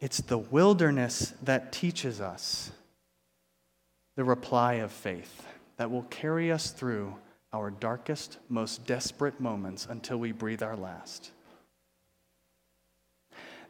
It's 0.00 0.20
the 0.20 0.38
wilderness 0.38 1.34
that 1.42 1.72
teaches 1.72 2.20
us 2.20 2.72
the 4.16 4.24
reply 4.24 4.74
of 4.74 4.92
faith 4.92 5.46
that 5.76 5.90
will 5.90 6.02
carry 6.04 6.52
us 6.52 6.70
through 6.70 7.16
our 7.52 7.70
darkest, 7.70 8.38
most 8.48 8.86
desperate 8.86 9.40
moments 9.40 9.86
until 9.88 10.18
we 10.18 10.32
breathe 10.32 10.62
our 10.62 10.76
last. 10.76 11.30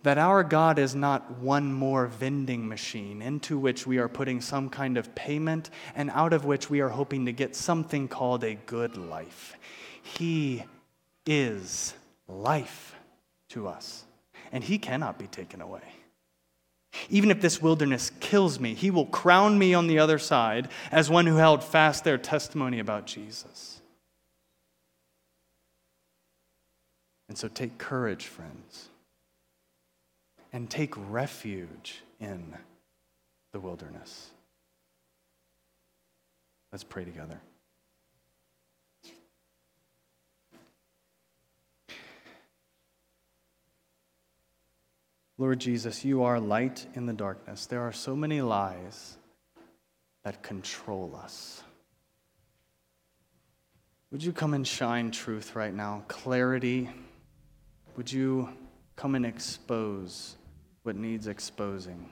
That 0.03 0.19
our 0.19 0.43
God 0.43 0.79
is 0.79 0.95
not 0.97 1.39
one 1.39 1.73
more 1.73 2.07
vending 2.07 2.67
machine 2.67 3.23
into 3.23 3.57
which 3.57 3.87
we 3.87 3.99
are 3.99 4.09
putting 4.09 4.41
some 4.41 4.69
kind 4.69 4.97
of 4.97 5.15
payment 5.15 5.71
and 5.95 6.11
out 6.11 6.33
of 6.33 6.45
which 6.45 6.69
we 6.69 6.81
are 6.81 6.89
hoping 6.89 7.27
to 7.27 7.33
get 7.33 7.55
something 7.55 8.09
called 8.09 8.43
a 8.43 8.55
good 8.55 8.97
life. 8.97 9.57
He 10.03 10.65
is 11.25 11.95
life 12.27 12.97
to 13.51 13.69
us, 13.69 14.05
and 14.51 14.65
He 14.65 14.79
cannot 14.79 15.19
be 15.19 15.29
taken 15.29 15.61
away. 15.61 16.02
Even 17.09 17.31
if 17.31 17.41
this 17.41 17.61
wilderness 17.61 18.11
kills 18.21 18.61
me, 18.61 18.75
he 18.75 18.91
will 18.91 19.07
crown 19.07 19.59
me 19.59 19.75
on 19.75 19.87
the 19.87 19.99
other 19.99 20.19
side 20.19 20.69
as 20.91 21.11
one 21.11 21.27
who 21.27 21.37
held 21.37 21.65
fast 21.65 22.05
their 22.05 22.19
testimony 22.19 22.79
about 22.79 23.07
Jesus. 23.07 23.81
And 27.29 27.39
so 27.39 27.49
take 27.49 27.79
courage, 27.79 28.27
friends, 28.27 28.89
and 30.53 30.69
take 30.69 30.95
refuge 31.11 32.03
in 32.21 32.55
the 33.53 33.61
wilderness. 33.61 34.31
Let's 36.73 36.85
pray 36.85 37.05
together. 37.05 37.41
Lord 45.39 45.59
Jesus, 45.59 46.05
you 46.05 46.23
are 46.23 46.39
light 46.39 46.87
in 46.95 47.07
the 47.07 47.13
darkness. 47.13 47.67
There 47.67 47.81
are 47.81 47.93
so 47.93 48.15
many 48.15 48.43
lies 48.43 49.17
that 50.25 50.43
control 50.43 51.19
us. 51.23 51.63
Would 54.11 54.23
you 54.23 54.33
come 54.33 54.53
and 54.53 54.67
shine 54.67 55.11
truth 55.11 55.57
right 55.57 55.73
now? 55.75 56.05
Clarity. 56.07 56.91
Would 57.97 58.13
you 58.13 58.51
come 58.95 59.15
and 59.15 59.25
expose 59.25 60.37
what 60.83 60.97
needs 60.97 61.27
exposing? 61.27 62.11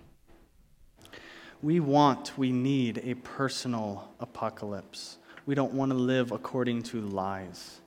We 1.62 1.78
want, 1.78 2.38
we 2.38 2.52
need 2.52 3.02
a 3.04 3.14
personal 3.14 4.11
apocalypse. 4.18 5.18
We 5.44 5.54
don't 5.54 5.74
want 5.74 5.92
to 5.92 5.98
live 5.98 6.33
according 6.33 6.85
to 6.85 7.02
lies. 7.02 7.83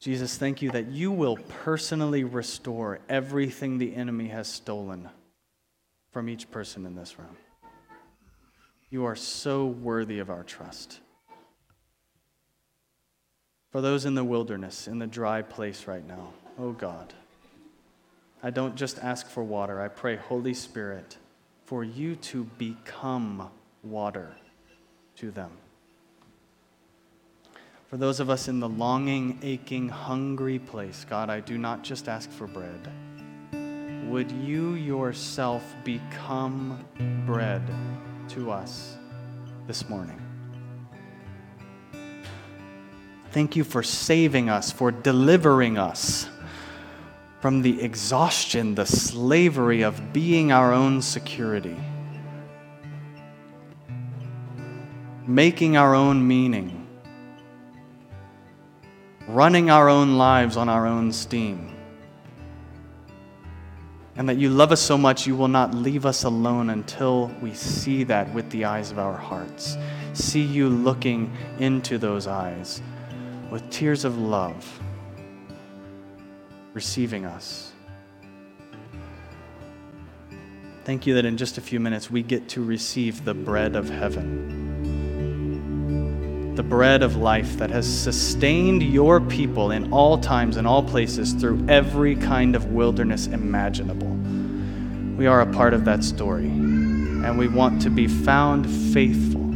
Jesus, 0.00 0.38
thank 0.38 0.62
you 0.62 0.70
that 0.70 0.88
you 0.88 1.10
will 1.10 1.36
personally 1.64 2.22
restore 2.22 3.00
everything 3.08 3.78
the 3.78 3.96
enemy 3.96 4.28
has 4.28 4.46
stolen 4.46 5.08
from 6.12 6.28
each 6.28 6.50
person 6.50 6.86
in 6.86 6.94
this 6.94 7.18
room. 7.18 7.36
You 8.90 9.04
are 9.04 9.16
so 9.16 9.66
worthy 9.66 10.20
of 10.20 10.30
our 10.30 10.44
trust. 10.44 11.00
For 13.70 13.80
those 13.80 14.06
in 14.06 14.14
the 14.14 14.24
wilderness, 14.24 14.88
in 14.88 14.98
the 14.98 15.06
dry 15.06 15.42
place 15.42 15.86
right 15.86 16.06
now, 16.06 16.32
oh 16.58 16.72
God, 16.72 17.12
I 18.42 18.50
don't 18.50 18.76
just 18.76 18.98
ask 19.00 19.28
for 19.28 19.42
water. 19.42 19.80
I 19.80 19.88
pray, 19.88 20.16
Holy 20.16 20.54
Spirit, 20.54 21.18
for 21.64 21.82
you 21.84 22.16
to 22.16 22.44
become 22.56 23.50
water 23.82 24.36
to 25.16 25.30
them. 25.30 25.50
For 27.88 27.96
those 27.96 28.20
of 28.20 28.28
us 28.28 28.48
in 28.48 28.60
the 28.60 28.68
longing, 28.68 29.38
aching, 29.42 29.88
hungry 29.88 30.58
place, 30.58 31.06
God, 31.08 31.30
I 31.30 31.40
do 31.40 31.56
not 31.56 31.82
just 31.82 32.06
ask 32.06 32.30
for 32.30 32.46
bread. 32.46 32.86
Would 34.10 34.30
you 34.30 34.74
yourself 34.74 35.64
become 35.84 36.84
bread 37.24 37.62
to 38.28 38.50
us 38.50 38.98
this 39.66 39.88
morning? 39.88 40.20
Thank 43.30 43.56
you 43.56 43.64
for 43.64 43.82
saving 43.82 44.50
us, 44.50 44.70
for 44.70 44.90
delivering 44.90 45.78
us 45.78 46.28
from 47.40 47.62
the 47.62 47.80
exhaustion, 47.80 48.74
the 48.74 48.84
slavery 48.84 49.80
of 49.80 50.12
being 50.12 50.52
our 50.52 50.74
own 50.74 51.00
security, 51.00 51.76
making 55.26 55.78
our 55.78 55.94
own 55.94 56.26
meaning, 56.26 56.77
running 59.38 59.70
our 59.70 59.88
own 59.88 60.18
lives 60.18 60.56
on 60.56 60.68
our 60.68 60.84
own 60.84 61.12
steam. 61.12 61.72
And 64.16 64.28
that 64.28 64.36
you 64.36 64.50
love 64.50 64.72
us 64.72 64.80
so 64.80 64.98
much, 64.98 65.28
you 65.28 65.36
will 65.36 65.46
not 65.46 65.72
leave 65.72 66.04
us 66.04 66.24
alone 66.24 66.70
until 66.70 67.28
we 67.40 67.54
see 67.54 68.02
that 68.02 68.34
with 68.34 68.50
the 68.50 68.64
eyes 68.64 68.90
of 68.90 68.98
our 68.98 69.16
hearts. 69.16 69.78
See 70.12 70.42
you 70.42 70.68
looking 70.68 71.32
into 71.60 71.98
those 71.98 72.26
eyes 72.26 72.82
with 73.48 73.62
tears 73.70 74.04
of 74.04 74.18
love 74.18 74.80
receiving 76.74 77.24
us. 77.24 77.70
Thank 80.82 81.06
you 81.06 81.14
that 81.14 81.24
in 81.24 81.36
just 81.36 81.58
a 81.58 81.60
few 81.60 81.78
minutes 81.78 82.10
we 82.10 82.24
get 82.24 82.48
to 82.48 82.64
receive 82.64 83.24
the 83.24 83.34
bread 83.34 83.76
of 83.76 83.88
heaven, 83.88 84.67
the 86.58 86.62
bread 86.64 87.04
of 87.04 87.14
life 87.14 87.56
that 87.58 87.70
has 87.70 87.86
sustained 87.86 88.82
your 88.82 89.20
people 89.20 89.70
in 89.70 89.92
all 89.92 90.18
times 90.18 90.56
and 90.56 90.66
all 90.66 90.82
places 90.82 91.32
through 91.34 91.64
every 91.68 92.16
kind 92.16 92.56
of 92.56 92.72
wilderness 92.72 93.28
imaginable. 93.28 94.08
We 95.16 95.28
are 95.28 95.40
a 95.40 95.46
part 95.46 95.72
of 95.72 95.84
that 95.84 96.02
story, 96.02 96.46
and 96.48 97.38
we 97.38 97.46
want 97.46 97.80
to 97.82 97.90
be 97.90 98.08
found 98.08 98.68
faithful 98.92 99.46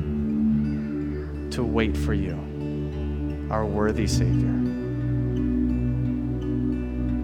to 1.50 1.64
wait 1.64 1.96
for 1.96 2.14
you, 2.14 2.38
our 3.50 3.66
worthy 3.66 4.06
Savior. 4.06 4.52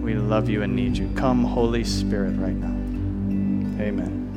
We 0.03 0.15
love 0.15 0.49
you 0.49 0.61
and 0.61 0.75
need 0.75 0.97
you. 0.97 1.09
Come, 1.15 1.45
Holy 1.45 1.85
Spirit, 1.85 2.35
right 2.35 2.53
now. 2.53 2.75
Amen. 3.81 4.28